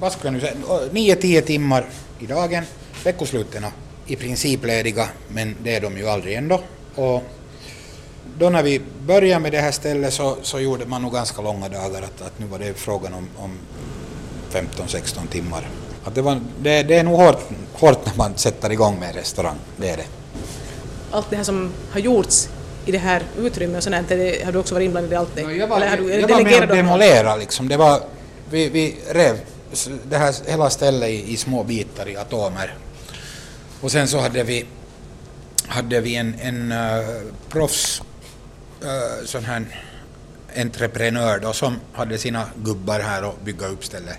vad 0.00 0.12
skulle 0.12 0.26
jag 0.26 0.34
nu 0.34 0.40
säga, 0.40 1.14
9-10 1.14 1.40
timmar 1.40 1.86
i 2.18 2.26
dagen. 2.26 2.64
Veckosluten 3.04 3.64
i 4.06 4.16
princip 4.16 4.64
lediga, 4.64 5.08
men 5.28 5.56
det 5.62 5.74
är 5.74 5.80
de 5.80 5.98
ju 5.98 6.08
aldrig 6.08 6.34
ändå. 6.34 6.60
Och 6.94 7.22
då 8.38 8.50
när 8.50 8.62
vi 8.62 8.80
började 9.06 9.40
med 9.40 9.52
det 9.52 9.60
här 9.60 9.70
stället 9.70 10.14
så, 10.14 10.36
så 10.42 10.60
gjorde 10.60 10.86
man 10.86 11.02
nog 11.02 11.12
ganska 11.12 11.42
långa 11.42 11.68
dagar, 11.68 12.02
att, 12.02 12.22
att 12.22 12.38
nu 12.38 12.46
var 12.46 12.58
det 12.58 12.74
frågan 12.74 13.14
om, 13.14 13.28
om 13.36 13.58
15-16 14.52 15.26
timmar. 15.30 15.68
Att 16.04 16.14
det, 16.14 16.22
var, 16.22 16.40
det, 16.60 16.82
det 16.82 16.94
är 16.94 17.04
nog 17.04 17.16
hårt, 17.16 17.40
hårt 17.72 18.06
när 18.06 18.16
man 18.16 18.36
sätter 18.36 18.72
igång 18.72 19.00
med 19.00 19.08
en 19.08 19.14
restaurang, 19.14 19.56
det 19.76 19.90
är 19.90 19.96
det. 19.96 20.06
Allt 21.10 21.30
det 21.30 21.36
här 21.36 21.44
som 21.44 21.72
har 21.90 22.00
gjorts 22.00 22.48
i 22.86 22.92
det 22.92 22.98
här 22.98 23.22
utrymmet 23.38 23.76
och 23.76 23.82
sånt, 23.82 24.08
det, 24.08 24.44
har 24.44 24.52
du 24.52 24.58
också 24.58 24.74
varit 24.74 24.84
inblandad 24.84 25.12
i 25.12 25.16
allt 25.16 25.34
det? 25.34 25.40
Jag 25.40 25.66
var, 25.66 25.76
Eller 25.76 25.88
har 25.88 25.96
du 25.96 26.20
jag 26.20 26.28
var 26.28 26.42
med 26.42 26.60
och 26.60 26.68
dem? 26.68 26.76
demolera 26.76 27.36
liksom. 27.36 27.68
Det 27.68 27.76
var, 27.76 28.00
vi, 28.50 28.68
vi 28.68 28.96
rev 29.10 29.40
det 30.04 30.16
här 30.16 30.34
hela 30.46 30.70
stället 30.70 31.08
i, 31.08 31.32
i 31.32 31.36
små 31.36 31.64
bitar 31.64 32.08
i 32.08 32.16
atomer. 32.16 32.74
Och 33.80 33.92
sen 33.92 34.08
så 34.08 34.18
hade 34.18 34.42
vi, 34.42 34.64
hade 35.66 36.00
vi 36.00 36.16
en, 36.16 36.34
en 36.40 36.72
uh, 36.72 37.22
proffs 37.48 38.02
uh, 38.82 39.24
sån 39.24 39.44
här 39.44 39.64
entreprenör 40.56 41.38
då, 41.38 41.52
som 41.52 41.76
hade 41.92 42.18
sina 42.18 42.44
gubbar 42.64 43.00
här 43.00 43.24
och 43.24 43.34
bygga 43.44 43.66
upp 43.66 43.84
stället 43.84 44.18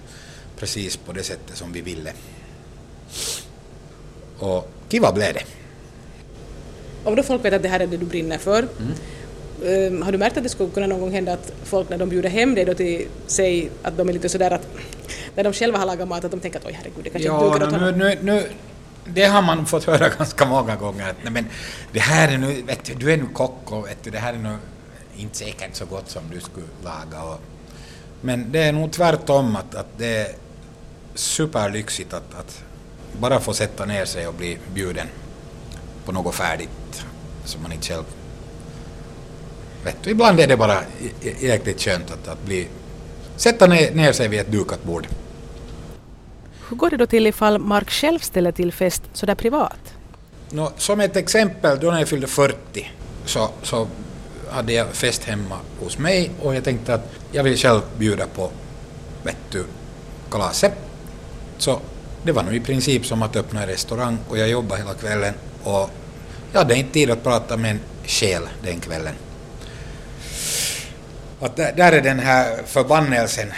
precis 0.59 0.97
på 0.97 1.11
det 1.13 1.23
sättet 1.23 1.57
som 1.57 1.73
vi 1.73 1.81
ville. 1.81 2.13
Och 4.39 4.69
kiva 4.89 5.11
blev 5.13 5.33
det. 5.33 5.43
Om 7.03 7.15
då 7.15 7.23
folk 7.23 7.45
vet 7.45 7.53
att 7.53 7.63
det 7.63 7.69
här 7.69 7.79
är 7.79 7.87
det 7.87 7.97
du 7.97 8.05
brinner 8.05 8.37
för, 8.37 8.67
Mm. 9.63 9.99
eh, 9.99 10.05
har 10.05 10.11
du 10.11 10.17
märkt 10.17 10.37
att 10.37 10.43
det 10.43 10.49
skulle 10.49 10.69
kunna 10.69 10.87
någon 10.87 10.99
gång 10.99 11.11
hända 11.11 11.33
att 11.33 11.51
folk 11.63 11.89
när 11.89 11.97
de 11.97 12.09
bjuder 12.09 12.29
hem 12.29 12.55
dig 12.55 12.65
då 12.65 12.73
till 12.73 13.07
sig, 13.27 13.69
att 13.83 13.97
de 13.97 14.09
är 14.09 14.13
lite 14.13 14.29
sådär 14.29 14.51
att 14.51 14.67
när 15.35 15.43
de 15.43 15.53
själva 15.53 15.77
har 15.77 15.85
lagat 15.85 16.07
mat, 16.07 16.25
att 16.25 16.31
de 16.31 16.39
tänker 16.39 16.59
att 16.59 16.65
oj 16.65 16.73
herregud, 16.73 17.03
det 17.03 17.09
kanske 17.09 17.29
inte 17.29 17.45
Ja, 17.45 17.51
duger 17.53 17.65
åt 17.67 17.71
nu, 17.71 17.77
honom. 17.79 17.99
nu, 17.99 18.17
nu, 18.21 18.43
det 19.13 19.25
har 19.25 19.41
man 19.41 19.65
fått 19.65 19.83
höra 19.83 20.09
ganska 20.17 20.45
många 20.45 20.75
gånger. 20.75 21.09
Att, 21.09 21.15
nej, 21.23 21.33
men 21.33 21.45
det 21.91 21.99
här 21.99 22.33
är 22.33 22.37
nu, 22.37 22.61
vet 22.61 22.83
du, 22.83 22.93
du 22.93 23.13
är 23.13 23.17
nu 23.17 23.27
kock 23.33 23.71
och 23.71 23.87
vet 23.87 24.03
du, 24.03 24.09
det 24.09 24.19
här 24.19 24.33
är 24.33 24.37
nu 24.37 24.57
inte 25.17 25.37
säkert 25.37 25.75
så 25.75 25.85
gott 25.85 26.09
som 26.09 26.23
du 26.31 26.39
skulle 26.39 26.65
laga. 26.83 27.23
Och, 27.23 27.39
men 28.21 28.51
det 28.51 28.63
är 28.63 28.71
nog 28.71 28.91
tvärtom 28.91 29.55
att, 29.55 29.75
att 29.75 29.97
det 29.97 30.17
är 30.17 30.27
superlyxigt 31.15 32.13
att, 32.13 32.39
att 32.39 32.63
bara 33.19 33.39
få 33.39 33.53
sätta 33.53 33.85
ner 33.85 34.05
sig 34.05 34.27
och 34.27 34.33
bli 34.33 34.57
bjuden 34.73 35.07
på 36.05 36.11
något 36.11 36.35
färdigt 36.35 37.05
som 37.45 37.61
man 37.61 37.71
inte 37.71 37.87
själv 37.87 38.03
vet. 39.83 40.03
du, 40.03 40.09
Ibland 40.09 40.39
är 40.39 40.47
det 40.47 40.57
bara 40.57 40.81
e-, 40.81 40.83
e-, 41.21 41.47
jäkligt 41.47 41.81
skönt 41.81 42.11
att, 42.11 42.27
att 42.27 42.45
bli, 42.45 42.67
sätta 43.35 43.67
ner, 43.67 43.91
ner 43.91 44.11
sig 44.11 44.27
vid 44.27 44.39
ett 44.39 44.51
dukat 44.51 44.83
bord. 44.83 45.07
Hur 46.69 46.77
går 46.77 46.89
det 46.89 46.97
då 46.97 47.05
till 47.05 47.27
ifall 47.27 47.59
Mark 47.59 47.89
själv 47.91 48.19
ställer 48.19 48.51
till 48.51 48.71
fest 48.71 49.03
sådär 49.13 49.35
privat? 49.35 49.93
No, 50.49 50.71
som 50.77 50.99
ett 50.99 51.15
exempel, 51.15 51.79
då 51.79 51.91
när 51.91 51.99
jag 51.99 52.07
fyllde 52.07 52.27
40 52.27 52.91
så, 53.25 53.49
så 53.63 53.87
hade 54.51 54.73
jag 54.73 54.87
fest 54.87 55.23
hemma 55.23 55.57
hos 55.79 55.97
mig 55.97 56.31
och 56.41 56.55
jag 56.55 56.63
tänkte 56.63 56.93
att 56.93 57.11
jag 57.31 57.43
vill 57.43 57.57
själv 57.57 57.81
bjuda 57.97 58.27
på 58.27 58.51
vettu 59.23 59.63
kalaset. 60.31 60.73
Så 61.57 61.79
det 62.23 62.31
var 62.31 62.43
nog 62.43 62.55
i 62.55 62.59
princip 62.59 63.05
som 63.05 63.21
att 63.21 63.35
öppna 63.35 63.61
en 63.61 63.67
restaurang 63.67 64.17
och 64.29 64.37
jag 64.37 64.49
jobbade 64.49 64.81
hela 64.81 64.93
kvällen 64.93 65.33
och 65.63 65.89
jag 66.51 66.59
hade 66.59 66.75
inte 66.75 66.93
tid 66.93 67.11
att 67.11 67.23
prata 67.23 67.57
med 67.57 67.71
en 67.71 67.79
själ 68.05 68.43
den 68.63 68.79
kvällen. 68.79 69.13
Att 71.39 71.55
där, 71.55 71.73
där 71.77 71.91
är 71.91 72.01
den 72.01 72.19
här 72.19 72.63
förbannelsen 72.65 73.51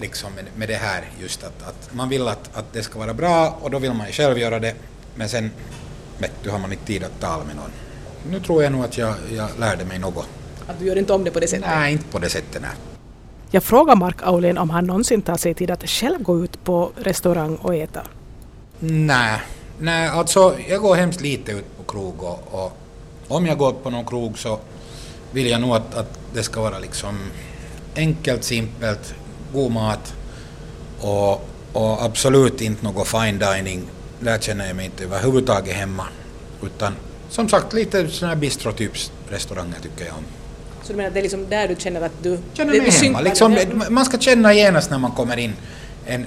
liksom 0.00 0.32
med, 0.32 0.44
med 0.56 0.68
det 0.68 0.74
här 0.74 1.04
just 1.20 1.44
att, 1.44 1.68
att 1.68 1.94
man 1.94 2.08
vill 2.08 2.28
att, 2.28 2.56
att 2.56 2.72
det 2.72 2.82
ska 2.82 2.98
vara 2.98 3.14
bra 3.14 3.58
och 3.60 3.70
då 3.70 3.78
vill 3.78 3.92
man 3.92 4.06
ju 4.06 4.12
själv 4.12 4.38
göra 4.38 4.58
det 4.58 4.74
men 5.14 5.28
sen 5.28 5.50
vet 6.18 6.32
du, 6.42 6.50
har 6.50 6.58
man 6.58 6.72
inte 6.72 6.86
tid 6.86 7.04
att 7.04 7.20
tala 7.20 7.44
med 7.44 7.56
någon. 7.56 7.70
Nu 8.30 8.40
tror 8.40 8.62
jag 8.62 8.72
nog 8.72 8.84
att 8.84 8.98
jag, 8.98 9.14
jag 9.36 9.48
lärde 9.58 9.84
mig 9.84 9.98
något. 9.98 10.26
Att 10.66 10.78
du 10.78 10.86
gör 10.86 10.98
inte 10.98 11.12
om 11.12 11.24
det 11.24 11.30
på 11.30 11.40
det 11.40 11.48
sättet? 11.48 11.66
Nej, 11.66 11.92
inte 11.92 12.04
på 12.04 12.18
det 12.18 12.28
sättet. 12.28 12.62
Nej. 12.62 12.70
Jag 13.50 13.62
frågar 13.62 13.96
Mark 13.96 14.22
Aulén 14.22 14.58
om 14.58 14.70
han 14.70 14.84
någonsin 14.84 15.22
tar 15.22 15.36
sig 15.36 15.54
tid 15.54 15.70
att 15.70 15.88
själv 15.88 16.22
gå 16.22 16.44
ut 16.44 16.64
på 16.64 16.90
restaurang 16.96 17.56
och 17.56 17.74
äta. 17.74 18.02
Nej, 18.78 19.40
nej, 19.78 20.08
alltså 20.08 20.54
jag 20.68 20.80
går 20.80 20.94
hemskt 20.96 21.20
lite 21.20 21.52
ut 21.52 21.76
på 21.76 21.82
krog 21.92 22.22
och, 22.22 22.40
och 22.50 22.72
om 23.28 23.46
jag 23.46 23.58
går 23.58 23.72
på 23.72 23.90
någon 23.90 24.04
krog 24.04 24.38
så 24.38 24.58
vill 25.32 25.46
jag 25.46 25.60
nog 25.60 25.76
att, 25.76 25.94
att 25.94 26.18
det 26.34 26.42
ska 26.42 26.60
vara 26.60 26.78
liksom 26.78 27.18
enkelt, 27.96 28.44
simpelt, 28.44 29.14
god 29.56 29.72
mat 29.72 30.14
och, 31.00 31.48
och 31.72 32.04
absolut 32.04 32.60
inte 32.60 32.84
något 32.84 33.08
fine 33.08 33.38
dining. 33.38 33.82
Där 34.20 34.38
känner 34.38 34.66
jag 34.66 34.76
mig 34.76 34.84
inte 34.84 35.04
överhuvudtaget 35.04 35.74
hemma. 35.74 36.06
Utan 36.62 36.94
som 37.30 37.48
sagt 37.48 37.72
lite 37.72 38.08
sådana 38.08 38.34
här 38.34 38.40
bistro-typs 38.40 39.12
restauranger 39.30 39.76
tycker 39.82 40.04
jag 40.04 40.14
om. 40.14 40.24
Så 40.82 40.92
du 40.92 40.96
menar 40.96 41.08
att 41.08 41.14
det 41.14 41.20
är 41.20 41.22
liksom 41.22 41.48
där 41.48 41.68
du 41.68 41.76
känner 41.78 42.00
att 42.00 42.22
du... 42.22 42.38
Känner 42.54 42.72
mig 42.72 42.90
hemma. 42.90 43.20
Liksom, 43.20 43.56
man 43.90 44.04
ska 44.04 44.18
känna 44.18 44.54
genast 44.54 44.90
när 44.90 44.98
man 44.98 45.10
kommer 45.12 45.36
in 45.36 45.52
en, 46.06 46.26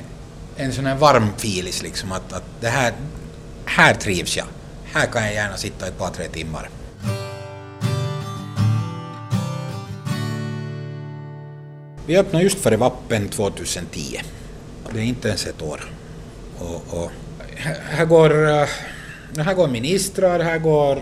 en 0.58 0.74
sån 0.74 0.86
här 0.86 0.96
varm 0.96 1.28
filis 1.38 1.84
liksom 1.84 2.12
att, 2.12 2.34
att 2.34 2.44
det 2.60 2.68
här, 2.68 2.94
här 3.66 3.94
trivs 3.94 4.38
jag. 4.38 4.46
Här 4.94 5.06
kan 5.06 5.24
jag 5.24 5.34
gärna 5.34 5.58
sitta 5.58 5.88
ett 5.88 5.98
par, 5.98 6.10
tre 6.10 6.28
timmar. 6.28 6.70
Vi 12.10 12.18
öppnade 12.18 12.44
just 12.44 12.60
före 12.60 12.78
Vappen 12.78 13.30
2010. 13.30 14.20
Det 14.94 15.00
är 15.00 15.04
inte 15.04 15.28
ens 15.28 15.46
ett 15.46 15.62
år. 15.62 15.92
Och, 16.60 17.00
och, 17.00 17.12
här, 17.90 18.06
går, 18.06 18.50
eh, 18.50 18.68
här 19.38 19.54
går 19.54 19.68
ministrar, 19.68 20.40
här 20.40 20.58
går 20.58 20.96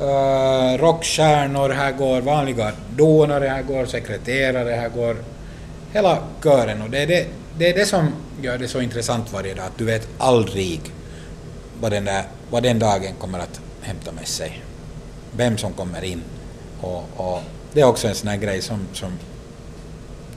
uh, 0.00 0.78
rockstjärnor, 0.78 1.68
här 1.68 1.92
går 1.92 2.20
vanliga 2.20 2.72
donare, 2.96 3.48
här 3.48 3.62
går 3.62 3.86
sekreterare, 3.86 4.70
här 4.70 4.88
går 4.88 5.16
hela 5.92 6.18
kören. 6.42 6.82
Och 6.82 6.90
det 6.90 6.98
är 6.98 7.06
det, 7.06 7.26
det 7.58 7.68
är 7.68 7.74
det 7.74 7.86
som 7.86 8.12
gör 8.42 8.58
det 8.58 8.68
så 8.68 8.80
intressant 8.80 9.32
varje 9.32 9.54
dag, 9.54 9.64
att 9.64 9.78
du 9.78 9.84
vet 9.84 10.08
aldrig 10.18 10.80
vad 11.80 11.92
den, 11.92 12.04
där, 12.04 12.22
vad 12.50 12.62
den 12.62 12.78
dagen 12.78 13.14
kommer 13.18 13.38
att 13.38 13.60
hämta 13.80 14.12
med 14.12 14.28
sig. 14.28 14.62
Vem 15.36 15.58
som 15.58 15.72
kommer 15.72 16.04
in. 16.04 16.22
Och, 16.80 17.04
och 17.16 17.42
det 17.72 17.80
är 17.80 17.84
också 17.84 18.08
en 18.08 18.14
sån 18.14 18.28
här 18.28 18.36
grej 18.36 18.62
som, 18.62 18.78
som, 18.92 19.12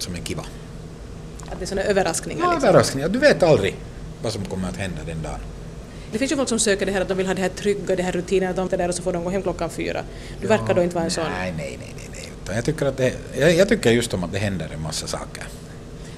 som 0.03 0.15
är 0.15 0.19
kiva. 0.19 0.45
Att 1.51 1.59
det 1.59 1.65
är 1.65 1.67
sådana 1.67 1.87
överraskningar. 1.87 2.43
Ja, 2.43 2.51
liksom. 2.51 2.69
överraskningar. 2.69 3.09
Du 3.09 3.19
vet 3.19 3.43
aldrig 3.43 3.75
vad 4.23 4.33
som 4.33 4.45
kommer 4.45 4.69
att 4.69 4.77
hända 4.77 5.01
den 5.05 5.21
dagen. 5.21 5.39
Det 6.11 6.19
finns 6.19 6.31
ju 6.31 6.35
folk 6.35 6.49
som 6.49 6.59
söker 6.59 6.85
det 6.85 6.91
här 6.91 7.01
att 7.01 7.07
de 7.07 7.17
vill 7.17 7.27
ha 7.27 7.33
det 7.33 7.41
här 7.41 7.49
trygga, 7.49 7.95
det 7.95 8.03
här 8.03 8.11
rutinen, 8.11 8.49
att 8.49 8.55
de 8.55 8.69
är 8.71 8.77
där 8.77 8.89
och 8.89 8.95
så 8.95 9.03
får 9.03 9.13
de 9.13 9.23
gå 9.23 9.29
hem 9.29 9.41
klockan 9.41 9.69
fyra. 9.69 10.03
Du 10.41 10.47
verkar 10.47 10.73
då 10.73 10.83
inte 10.83 10.95
vara 10.95 11.05
en 11.05 11.11
sån. 11.11 11.23
Nej, 11.23 11.53
nej, 11.57 11.77
nej, 11.79 11.93
nej. 11.97 12.09
nej. 12.11 12.29
Utan 12.43 12.55
jag, 12.55 12.65
tycker 12.65 12.85
att 12.85 12.97
det, 12.97 13.13
jag, 13.37 13.55
jag 13.55 13.69
tycker 13.69 13.91
just 13.91 14.13
om 14.13 14.23
att 14.23 14.31
det 14.31 14.39
händer 14.39 14.69
en 14.73 14.81
massa 14.81 15.07
saker. 15.07 15.43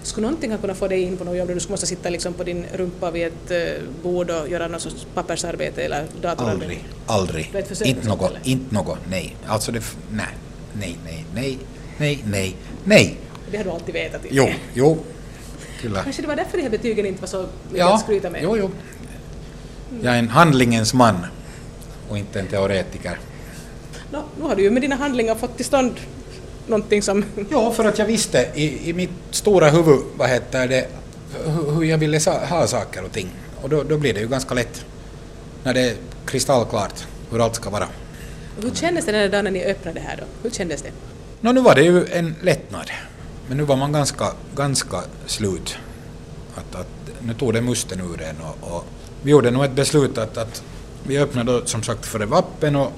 Skulle 0.03 0.27
någonting 0.27 0.51
ha 0.51 0.57
kunnat 0.57 0.77
få 0.77 0.87
dig 0.87 1.01
in 1.01 1.17
på 1.17 1.23
något 1.23 1.37
jobb 1.37 1.47
där 1.47 1.53
du 1.53 1.59
skulle 1.59 1.73
måste 1.73 1.87
sitta 1.87 2.09
liksom 2.09 2.33
på 2.33 2.43
din 2.43 2.65
rumpa 2.73 3.11
vid 3.11 3.27
ett 3.27 3.51
eh, 3.51 3.83
bord 4.03 4.29
och 4.29 4.49
göra 4.49 4.67
något 4.67 4.81
sorts 4.81 5.07
pappersarbete 5.13 5.81
eller 5.81 6.05
datorarbete? 6.21 6.75
Aldrig, 7.05 7.53
aldrig. 7.55 7.87
Inte 7.87 8.07
något, 8.07 8.31
inte 8.43 8.75
något, 8.75 8.97
nej. 9.09 9.35
Alltså 9.47 9.71
det, 9.71 9.81
nej, 10.11 10.25
nej, 10.73 10.97
nej, 11.05 11.25
nej, 11.35 11.59
nej, 11.97 12.23
nej, 12.25 12.55
nej. 12.83 13.17
Det 13.51 13.57
har 13.57 13.63
du 13.63 13.69
alltid 13.69 13.93
vetat. 13.93 14.25
inte? 14.25 14.35
Jo, 14.35 14.49
jo. 14.73 14.97
Kyllä. 15.81 16.03
Kanske 16.03 16.21
det 16.21 16.27
var 16.27 16.35
därför 16.35 16.57
de 16.57 16.63
här 16.63 16.69
betygen 16.69 17.05
inte 17.05 17.21
var 17.21 17.27
så 17.27 17.45
mycket 17.69 17.85
att 17.85 18.01
skryta 18.01 18.29
med. 18.29 18.41
jo, 18.43 18.57
jo. 18.57 18.71
Jag 20.01 20.13
är 20.13 20.19
en 20.19 20.29
handlingens 20.29 20.93
man 20.93 21.25
och 22.09 22.17
inte 22.17 22.39
en 22.39 22.47
teoretiker. 22.47 23.19
Nå, 24.11 24.23
nu 24.37 24.43
har 24.43 24.55
du 24.55 24.63
ju 24.63 24.71
med 24.71 24.81
dina 24.81 24.95
handlingar 24.95 25.35
fått 25.35 25.57
till 25.57 25.65
stånd 25.65 25.99
någonting 26.67 27.01
som... 27.01 27.25
Ja, 27.49 27.71
för 27.71 27.85
att 27.85 27.99
jag 27.99 28.05
visste 28.05 28.49
i, 28.55 28.89
i 28.89 28.93
mitt 28.93 29.09
stora 29.31 29.69
huvud, 29.69 29.99
vad 30.17 30.29
heter 30.29 30.67
det, 30.67 30.87
hur, 31.45 31.71
hur 31.71 31.83
jag 31.83 31.97
ville 31.97 32.19
ha 32.49 32.67
saker 32.67 33.03
och 33.03 33.11
ting. 33.11 33.29
Och 33.61 33.69
då, 33.69 33.83
då 33.83 33.97
blir 33.97 34.13
det 34.13 34.19
ju 34.19 34.27
ganska 34.27 34.53
lätt 34.53 34.85
när 35.63 35.73
det 35.73 35.81
är 35.81 35.95
kristallklart 36.25 37.07
hur 37.31 37.43
allt 37.43 37.55
ska 37.55 37.69
vara. 37.69 37.87
Hur 38.61 38.71
kändes 38.71 39.05
det 39.05 39.11
den 39.11 39.21
där 39.21 39.29
dagen 39.29 39.43
när 39.43 39.51
ni 39.51 39.65
öppnade 39.65 39.99
här 39.99 40.17
då? 40.17 40.23
Hur 40.43 40.49
kändes 40.49 40.81
det? 40.81 40.91
Nå, 41.41 41.51
nu 41.51 41.61
var 41.61 41.75
det 41.75 41.83
ju 41.83 42.05
en 42.05 42.35
lättnad. 42.41 42.91
Men 43.47 43.57
nu 43.57 43.63
var 43.63 43.75
man 43.75 43.91
ganska, 43.91 44.33
ganska 44.55 45.01
slut. 45.25 45.77
Att, 46.55 46.75
att, 46.75 46.87
nu 47.21 47.33
tog 47.33 47.53
det 47.53 47.61
musten 47.61 47.99
ur 47.99 48.21
en 48.21 48.35
och, 48.41 48.75
och 48.75 48.83
vi 49.23 49.31
gjorde 49.31 49.51
nog 49.51 49.65
ett 49.65 49.75
beslut 49.75 50.17
att, 50.17 50.37
att 50.37 50.63
vi 51.03 51.19
öppnade 51.19 51.51
då, 51.51 51.65
som 51.65 51.83
sagt 51.83 52.05
före 52.05 52.25
Vappen 52.25 52.75
och 52.75 52.91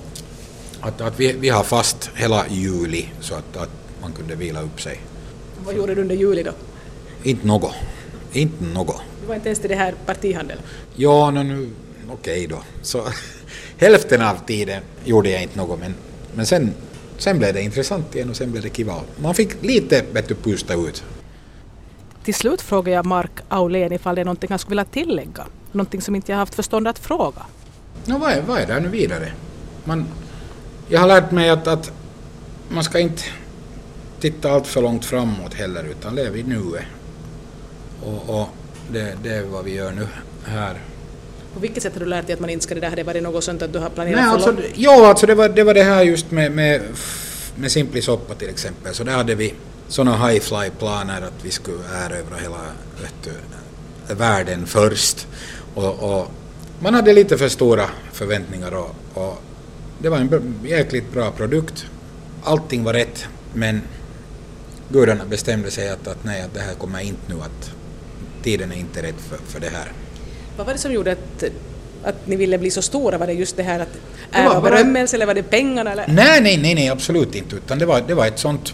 att, 0.81 1.01
att 1.01 1.19
vi, 1.19 1.33
vi 1.33 1.49
har 1.49 1.63
fast 1.63 2.09
hela 2.15 2.47
juli 2.49 3.09
så 3.19 3.35
att, 3.35 3.57
att 3.57 3.69
man 4.01 4.11
kunde 4.11 4.35
vila 4.35 4.61
upp 4.61 4.81
sig. 4.81 4.99
Vad 5.65 5.75
gjorde 5.75 5.95
du 5.95 6.01
under 6.01 6.15
juli 6.15 6.43
då? 6.43 6.51
Inte 7.23 7.47
något. 7.47 7.73
Inte 8.31 8.63
något. 8.63 9.01
Du 9.21 9.27
var 9.27 9.35
inte 9.35 9.47
ens 9.47 9.59
till 9.59 9.69
det 9.69 9.75
här 9.75 9.93
partihandeln. 10.05 10.59
Ja, 10.95 11.31
no, 11.31 11.43
nu, 11.43 11.69
okej 12.11 12.47
då. 12.47 12.61
Så 12.81 13.03
hälften 13.77 14.21
av 14.21 14.35
tiden 14.47 14.81
gjorde 15.05 15.29
jag 15.29 15.43
inte 15.43 15.57
något 15.57 15.79
men, 15.79 15.95
men 16.35 16.45
sen, 16.45 16.73
sen 17.17 17.37
blev 17.37 17.53
det 17.53 17.61
intressant 17.61 18.15
igen 18.15 18.29
och 18.29 18.35
sen 18.35 18.51
blev 18.51 18.63
det 18.63 18.69
kiva. 18.69 18.95
Man 19.21 19.35
fick 19.35 19.63
lite 19.63 20.05
bättre 20.13 20.35
pusta 20.35 20.73
ut. 20.73 21.03
Till 22.23 22.33
slut 22.33 22.61
frågar 22.61 22.93
jag 22.93 23.05
Mark 23.05 23.31
Aulén 23.49 23.93
ifall 23.93 24.15
det 24.15 24.21
är 24.21 24.25
någonting 24.25 24.49
han 24.49 24.59
skulle 24.59 24.71
vilja 24.71 24.85
tillägga. 24.85 25.45
Någonting 25.71 26.01
som 26.01 26.15
inte 26.15 26.31
jag 26.31 26.39
haft 26.39 26.55
förstånd 26.55 26.87
att 26.87 26.99
fråga. 26.99 27.41
No, 28.05 28.17
vad, 28.17 28.31
är, 28.31 28.41
vad 28.41 28.59
är 28.59 28.67
det 28.67 28.79
nu 28.79 28.87
vidare? 28.87 29.31
Man, 29.83 30.05
jag 30.87 30.99
har 30.99 31.07
lärt 31.07 31.31
mig 31.31 31.49
att, 31.49 31.67
att 31.67 31.91
man 32.69 32.83
ska 32.83 32.99
inte 32.99 33.23
titta 34.19 34.51
allt 34.51 34.67
för 34.67 34.81
långt 34.81 35.05
framåt 35.05 35.53
heller 35.53 35.83
utan 35.83 36.15
leva 36.15 36.37
i 36.37 36.43
nuet. 36.43 36.83
Och, 38.03 38.39
och 38.39 38.47
det, 38.91 39.17
det 39.23 39.33
är 39.33 39.43
vad 39.43 39.65
vi 39.65 39.75
gör 39.75 39.91
nu 39.91 40.07
här. 40.45 40.77
På 41.57 41.61
vilket 41.61 41.83
sätt 41.83 41.93
har 41.93 41.99
du 41.99 42.05
lärt 42.05 42.27
dig 42.27 42.33
att 42.33 42.39
man 42.39 42.49
inte 42.49 42.63
ska 42.63 42.75
det 42.75 42.81
där? 42.81 42.89
Har 42.89 42.95
det 42.95 43.03
varit 43.03 43.23
något 43.23 43.43
sånt 43.43 43.61
att 43.61 43.73
du 43.73 43.79
har 43.79 43.89
planerat 43.89 44.19
Nej, 44.19 44.29
alltså, 44.29 44.55
ja, 44.75 45.07
alltså 45.07 45.25
det 45.25 45.35
var, 45.35 45.49
det 45.49 45.63
var 45.63 45.73
det 45.73 45.83
här 45.83 46.03
just 46.03 46.31
med, 46.31 46.51
med, 46.51 46.81
med 47.55 47.71
Simply 47.71 48.01
Soppa 48.01 48.35
till 48.35 48.49
exempel. 48.49 48.93
Så 48.93 49.03
där 49.03 49.11
hade 49.11 49.35
vi 49.35 49.53
sådana 49.87 50.27
high 50.27 50.39
fly 50.41 50.69
planer 50.79 51.21
att 51.21 51.45
vi 51.45 51.51
skulle 51.51 51.83
erövra 52.05 52.37
hela 52.41 52.57
du, 53.23 54.15
världen 54.15 54.65
först. 54.65 55.27
Och, 55.75 56.19
och 56.19 56.27
man 56.79 56.93
hade 56.93 57.13
lite 57.13 57.37
för 57.37 57.49
stora 57.49 57.85
förväntningar 58.13 58.75
och, 58.75 58.95
och 59.13 59.41
det 59.99 60.09
var 60.09 60.17
en 60.17 60.59
jäkligt 60.63 61.13
bra 61.13 61.31
produkt. 61.31 61.85
Allting 62.43 62.83
var 62.83 62.93
rätt 62.93 63.27
men 63.53 63.81
gudarna 64.89 65.25
bestämde 65.25 65.71
sig 65.71 65.89
att, 65.89 66.07
att 66.07 66.23
nej, 66.23 66.41
att 66.41 66.53
det 66.53 66.61
här 66.61 66.73
kommer 66.73 66.99
inte 66.99 67.33
nu 67.33 67.35
att 67.35 67.71
tiden 68.43 68.71
är 68.71 68.75
inte 68.75 69.03
rätt 69.03 69.21
för, 69.29 69.37
för 69.37 69.59
det 69.59 69.69
här. 69.69 69.91
Vad 70.57 70.65
var 70.65 70.73
det 70.73 70.79
som 70.79 70.91
gjorde 70.91 71.11
att, 71.11 71.43
att 72.03 72.27
ni 72.27 72.35
ville 72.35 72.57
bli 72.57 72.71
så 72.71 72.81
stora? 72.81 73.17
Var 73.17 73.27
det 73.27 73.33
just 73.33 73.57
det 73.57 73.63
här 73.63 73.79
att 73.79 73.97
ära 74.31 74.57
och 74.57 74.63
berömmelse 74.63 75.15
eller 75.15 75.25
var 75.25 75.33
det 75.33 75.43
pengarna? 75.43 75.91
Eller? 75.91 76.07
Nej, 76.07 76.41
nej, 76.41 76.57
nej, 76.57 76.75
nej, 76.75 76.89
absolut 76.89 77.35
inte. 77.35 77.55
Utan 77.55 77.79
det 77.79 77.85
var, 77.85 78.01
det 78.07 78.13
var 78.13 78.27
ett 78.27 78.39
sånt 78.39 78.73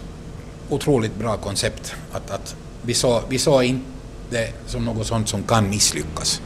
otroligt 0.68 1.14
bra 1.16 1.36
koncept 1.36 1.94
att, 2.12 2.30
att 2.30 2.56
vi 2.82 2.94
såg 2.94 3.22
vi 3.28 3.38
såg 3.38 3.64
inte 3.64 4.48
som 4.66 4.84
något 4.84 5.06
sånt 5.06 5.28
som 5.28 5.42
kan 5.42 5.70
misslyckas. 5.70 6.40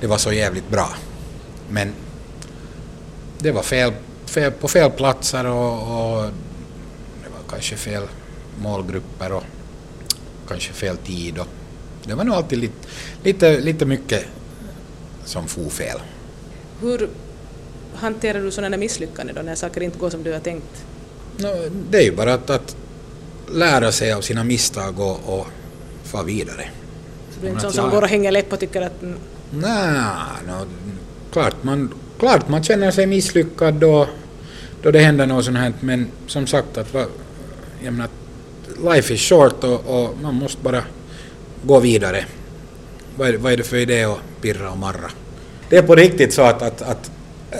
Det 0.00 0.06
var 0.06 0.18
så 0.18 0.32
jävligt 0.32 0.70
bra. 0.70 0.88
Men 1.70 1.92
det 3.38 3.52
var 3.52 3.62
fel, 3.62 3.92
fel 4.26 4.52
på 4.52 4.68
fel 4.68 4.90
platser 4.90 5.46
och, 5.46 5.72
och 5.72 6.22
det 7.22 7.28
var 7.28 7.50
kanske 7.50 7.76
fel 7.76 8.02
målgrupper 8.62 9.32
och 9.32 9.44
kanske 10.48 10.72
fel 10.72 10.96
tid. 10.96 11.38
Och 11.38 11.46
det 12.04 12.14
var 12.14 12.24
nog 12.24 12.34
alltid 12.34 12.58
lite, 12.58 12.88
lite, 13.22 13.60
lite 13.60 13.84
mycket 13.84 14.24
som 15.28 15.48
for 15.48 15.70
fel. 15.70 15.98
Hur 16.80 17.08
hanterar 17.94 18.40
du 18.40 18.50
sådana 18.50 18.76
misslyckanden 18.76 19.36
då 19.36 19.42
när 19.42 19.54
saker 19.54 19.80
inte 19.80 19.98
går 19.98 20.10
som 20.10 20.22
du 20.22 20.32
har 20.32 20.40
tänkt? 20.40 20.84
No, 21.36 21.48
det 21.90 21.98
är 21.98 22.02
ju 22.02 22.16
bara 22.16 22.34
att, 22.34 22.50
att 22.50 22.76
lära 23.52 23.92
sig 23.92 24.12
av 24.12 24.20
sina 24.20 24.44
misstag 24.44 25.00
och, 25.00 25.20
och 25.38 25.46
fara 26.04 26.22
vidare. 26.22 26.68
Så 27.34 27.40
du 27.40 27.46
är 27.46 27.50
inte 27.50 27.62
sån 27.62 27.72
som 27.72 27.84
jag- 27.84 27.92
går 27.92 28.02
och 28.02 28.08
hänger 28.08 28.32
läpp 28.32 28.52
och 28.52 28.60
tycker 28.60 28.82
att 28.82 29.02
Nej, 29.50 30.02
no, 30.46 30.66
klart, 31.32 31.54
man, 31.62 31.94
klart 32.18 32.48
man 32.48 32.62
känner 32.64 32.90
sig 32.90 33.06
misslyckad 33.06 33.74
då, 33.74 34.08
då 34.82 34.90
det 34.90 34.98
händer 34.98 35.26
något 35.26 35.44
sånt 35.44 35.58
här, 35.58 35.72
men 35.80 36.06
som 36.26 36.46
sagt, 36.46 36.78
att 36.78 36.94
jag 37.84 37.92
menar, 37.92 38.08
life 38.94 39.14
is 39.14 39.20
short 39.20 39.64
och, 39.64 39.80
och 39.86 40.16
man 40.22 40.34
måste 40.34 40.62
bara 40.62 40.82
gå 41.62 41.80
vidare. 41.80 42.24
Vad 43.18 43.28
är, 43.28 43.36
vad 43.36 43.52
är 43.52 43.56
det 43.56 43.62
för 43.64 43.76
idé 43.76 44.04
att 44.04 44.18
pirra 44.40 44.70
och 44.70 44.78
marra? 44.78 45.10
Det 45.70 45.76
är 45.76 45.82
på 45.82 45.94
riktigt 45.94 46.34
så 46.34 46.42
att, 46.42 46.62
att, 46.62 46.82
att 46.82 47.10
äh, 47.50 47.58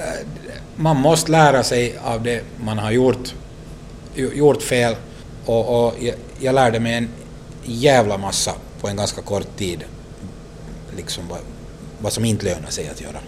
man 0.77 0.97
måste 0.97 1.31
lära 1.33 1.62
sig 1.62 1.99
av 2.05 2.23
det 2.23 2.42
man 2.64 2.79
har 2.79 2.90
gjort, 2.90 3.35
gjort 4.14 4.62
fel 4.62 4.97
och, 5.44 5.87
och 5.87 5.94
jag, 6.01 6.14
jag 6.40 6.55
lärde 6.55 6.81
mig 6.81 6.94
en 6.94 7.09
jävla 7.64 8.18
massa 8.18 8.53
på 8.81 8.88
en 8.88 8.97
ganska 8.97 9.23
kort 9.23 9.57
tid 9.57 9.85
liksom 10.97 11.29
vad, 11.29 11.38
vad 11.99 12.12
som 12.12 12.25
inte 12.25 12.44
lönar 12.44 12.71
sig 12.71 12.88
att 12.88 13.01
göra. 13.01 13.18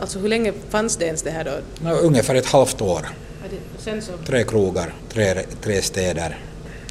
Alltså 0.00 0.18
hur 0.18 0.28
länge 0.28 0.52
fanns 0.70 0.96
det 0.96 1.04
ens 1.04 1.22
det 1.22 1.30
här 1.30 1.44
då? 1.44 1.50
Nå, 1.84 1.94
ungefär 1.94 2.34
ett 2.34 2.46
halvt 2.46 2.80
år. 2.80 3.08
Ja, 3.42 3.48
det- 3.50 3.82
Sen 3.82 4.02
så... 4.02 4.12
Tre 4.26 4.44
krogar, 4.44 4.94
tre, 5.12 5.34
tre 5.62 5.82
städer. 5.82 6.38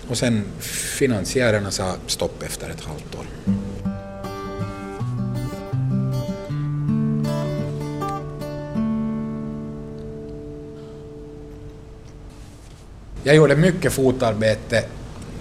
Och 0.10 0.18
sen 0.18 0.44
finansiärerna 0.62 1.72
sa 1.72 1.96
stopp 2.08 2.44
efter 2.44 2.70
ett 2.70 2.82
halvt 2.84 3.16
år. 3.16 3.26
Jag 13.28 13.36
gjorde 13.36 13.56
mycket 13.56 13.94
fotarbete 13.94 14.84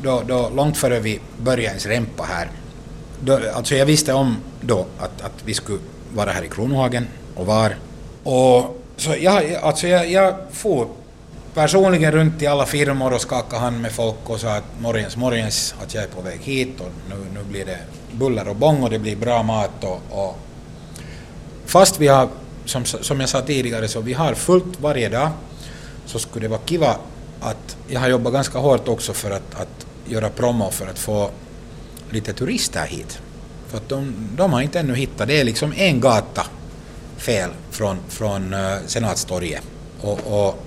då, 0.03 0.23
då, 0.27 0.51
långt 0.57 0.77
före 0.77 1.01
vi 1.01 1.21
började 1.39 1.63
ens 1.63 1.87
rempa 1.87 2.23
här. 2.23 2.49
Då, 3.21 3.41
alltså 3.55 3.75
jag 3.75 3.87
visste 3.87 4.13
om 4.13 4.37
då 4.61 4.87
att, 4.99 5.23
att 5.23 5.33
vi 5.45 5.55
skulle 5.55 5.79
vara 6.15 6.31
här 6.31 6.43
i 6.43 6.49
Kronohagen 6.49 7.07
och 7.35 7.47
var. 7.47 7.77
Och 8.23 8.83
så 8.97 9.15
jag, 9.21 9.55
alltså 9.55 9.89
jag, 9.89 10.11
jag 10.11 10.35
for 10.53 10.89
personligen 11.55 12.13
runt 12.13 12.43
i 12.43 12.47
alla 12.47 12.67
firmor 12.67 13.13
och 13.13 13.21
skakade 13.21 13.63
hand 13.63 13.81
med 13.81 13.93
folk 13.93 14.31
och 14.31 14.41
sa 14.41 14.57
att 14.57 14.81
morgens, 14.81 15.17
morgens, 15.17 15.75
att 15.83 15.95
jag 15.95 16.05
är 16.05 16.09
på 16.09 16.21
väg 16.21 16.41
hit 16.41 16.81
och 16.81 16.91
nu, 17.09 17.17
nu 17.35 17.45
blir 17.51 17.65
det 17.65 17.79
buller 18.13 18.49
och 18.49 18.57
bång 18.57 18.83
och 18.83 18.91
det 18.91 18.99
blir 18.99 19.17
bra 19.17 19.43
mat 19.43 19.85
och, 19.85 20.01
och 20.11 20.39
fast 21.67 22.01
vi 22.01 22.07
har, 22.09 22.29
som, 22.65 22.85
som 22.85 23.21
jag 23.21 23.29
sa 23.29 23.41
tidigare, 23.41 23.89
så 23.89 24.01
vi 24.01 24.13
har 24.13 24.35
fullt 24.35 24.81
varje 24.81 25.09
dag 25.09 25.31
så 26.07 26.19
skulle 26.19 26.45
det 26.45 26.51
vara 26.51 26.61
kiva 26.65 26.97
att 27.41 27.77
jag 27.89 28.01
har 28.01 28.09
jobbat 28.09 28.33
ganska 28.33 28.59
hårt 28.59 28.89
också 28.89 29.13
för 29.13 29.31
att, 29.31 29.55
att 29.55 29.87
göra 30.09 30.31
promo 30.31 30.71
för 30.71 30.87
att 30.87 30.99
få 30.99 31.31
lite 32.11 32.33
turister 32.33 32.87
hit. 32.87 33.19
För 33.69 33.77
att 33.77 33.89
de, 33.89 34.15
de 34.37 34.53
har 34.53 34.61
inte 34.61 34.81
ännu 34.81 34.95
hittat, 34.95 35.29
det 35.29 35.41
är 35.41 35.45
liksom 35.45 35.73
en 35.77 36.01
gata 36.01 36.47
fel 37.17 37.51
från, 37.71 37.97
från 38.09 38.55
uh, 38.55 38.77
Senatstorget. 38.87 39.63
Och, 40.01 40.21
och 40.27 40.63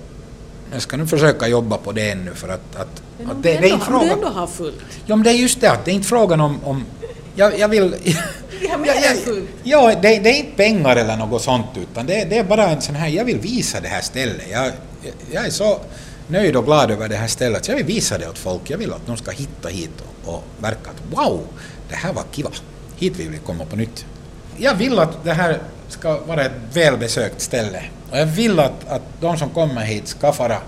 jag 0.72 0.82
ska 0.82 0.96
nu 0.96 1.06
försöka 1.06 1.48
jobba 1.48 1.76
på 1.76 1.92
det 1.92 2.10
ännu 2.10 2.34
för 2.34 2.48
att, 2.48 2.76
att, 2.76 3.02
Men 3.18 3.30
att 3.30 3.42
det, 3.42 3.52
det 3.52 3.68
är 3.68 3.72
inte 3.72 3.86
frågan... 3.86 4.10
ändå 4.10 4.28
har 4.28 4.46
fullt. 4.46 4.84
Ja, 5.06 5.16
men 5.16 5.24
det 5.24 5.30
är 5.30 5.34
just 5.34 5.60
det, 5.60 5.70
att 5.70 5.84
det 5.84 5.90
är 5.90 5.94
inte 5.94 6.08
frågan 6.08 6.40
om... 6.40 6.64
om 6.64 6.84
jag, 7.34 7.58
jag 7.58 7.68
vill... 7.68 7.94
Ja, 8.62 8.76
men 8.78 8.86
Ja, 8.86 8.94
det 8.94 9.06
är 9.06 9.14
ja, 9.14 9.20
fullt. 9.24 9.48
ja, 9.62 9.94
det, 10.02 10.18
det 10.18 10.30
är 10.30 10.38
inte 10.38 10.56
pengar 10.56 10.96
eller 10.96 11.16
något 11.16 11.42
sånt, 11.42 11.66
utan 11.76 12.06
det, 12.06 12.24
det 12.24 12.38
är 12.38 12.44
bara 12.44 12.70
en 12.70 12.80
sån 12.80 12.94
här... 12.94 13.08
Jag 13.08 13.24
vill 13.24 13.38
visa 13.38 13.80
det 13.80 13.88
här 13.88 14.00
stället. 14.00 14.50
Jag, 14.50 14.64
jag, 14.64 15.12
jag 15.32 15.46
är 15.46 15.50
så 15.50 15.80
nöjd 16.30 16.56
och 16.56 16.64
glad 16.64 16.90
över 16.90 17.08
det 17.08 17.16
här 17.16 17.26
stället, 17.26 17.64
så 17.64 17.70
jag 17.70 17.76
vill 17.76 17.86
visa 17.86 18.18
det 18.18 18.28
åt 18.28 18.38
folk. 18.38 18.70
Jag 18.70 18.78
vill 18.78 18.92
att 18.92 19.06
de 19.06 19.16
ska 19.16 19.30
hitta 19.30 19.68
hit 19.68 19.90
och, 20.24 20.34
och 20.34 20.44
verka 20.58 20.90
att 20.90 21.18
wow, 21.18 21.40
det 21.88 21.94
här 21.94 22.12
var 22.12 22.24
kiva. 22.32 22.50
Hit 22.96 23.16
vill 23.16 23.28
vi 23.28 23.38
komma 23.38 23.64
på 23.64 23.76
nytt. 23.76 24.06
Jag 24.56 24.74
vill 24.74 24.98
att 24.98 25.24
det 25.24 25.32
här 25.32 25.58
ska 25.88 26.18
vara 26.18 26.44
ett 26.44 26.52
välbesökt 26.72 27.40
ställe. 27.40 27.82
Och 28.10 28.18
jag 28.18 28.26
vill 28.26 28.60
att, 28.60 28.88
att 28.88 29.02
de 29.20 29.38
som 29.38 29.50
kommer 29.50 29.80
hit 29.80 30.08
ska 30.08 30.32
vara 30.32 30.58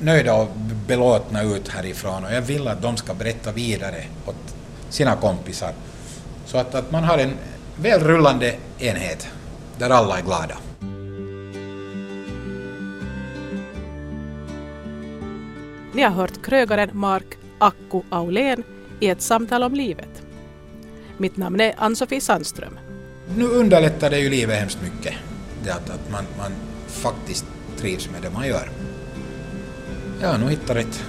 nöjda 0.00 0.34
och 0.34 0.48
belåtna 0.86 1.42
ut 1.42 1.68
härifrån. 1.68 2.24
Och 2.24 2.32
jag 2.32 2.42
vill 2.42 2.68
att 2.68 2.82
de 2.82 2.96
ska 2.96 3.14
berätta 3.14 3.52
vidare 3.52 4.04
åt 4.26 4.34
sina 4.90 5.16
kompisar. 5.16 5.72
Så 6.46 6.58
att, 6.58 6.74
att 6.74 6.90
man 6.90 7.04
har 7.04 7.18
en 7.18 7.34
väl 7.76 8.00
rullande 8.00 8.54
enhet 8.78 9.28
där 9.78 9.90
alla 9.90 10.18
är 10.18 10.22
glada. 10.22 10.54
Ni 15.92 16.02
har 16.02 16.10
hört 16.10 16.42
krögaren 16.42 16.90
Mark 16.92 17.38
Akku 17.58 18.00
Aulén 18.10 18.62
i 19.00 19.08
ett 19.08 19.22
samtal 19.22 19.62
om 19.62 19.74
livet. 19.74 20.22
Mitt 21.16 21.36
namn 21.36 21.60
är 21.60 21.74
Ann-Sofie 21.78 22.20
Sandström. 22.20 22.78
Nu 23.36 23.44
underlättar 23.44 24.10
det 24.10 24.18
ju 24.18 24.30
livet 24.30 24.58
hemskt 24.58 24.78
mycket. 24.82 25.14
Det 25.64 25.70
att, 25.70 25.90
att 25.90 26.10
man, 26.10 26.24
man 26.38 26.52
faktiskt 26.88 27.44
trivs 27.76 28.10
med 28.10 28.22
det 28.22 28.30
man 28.30 28.48
gör. 28.48 28.70
Ja, 30.22 30.36
nu 30.36 30.50
hittar 30.50 30.74
rätt. 30.74 31.04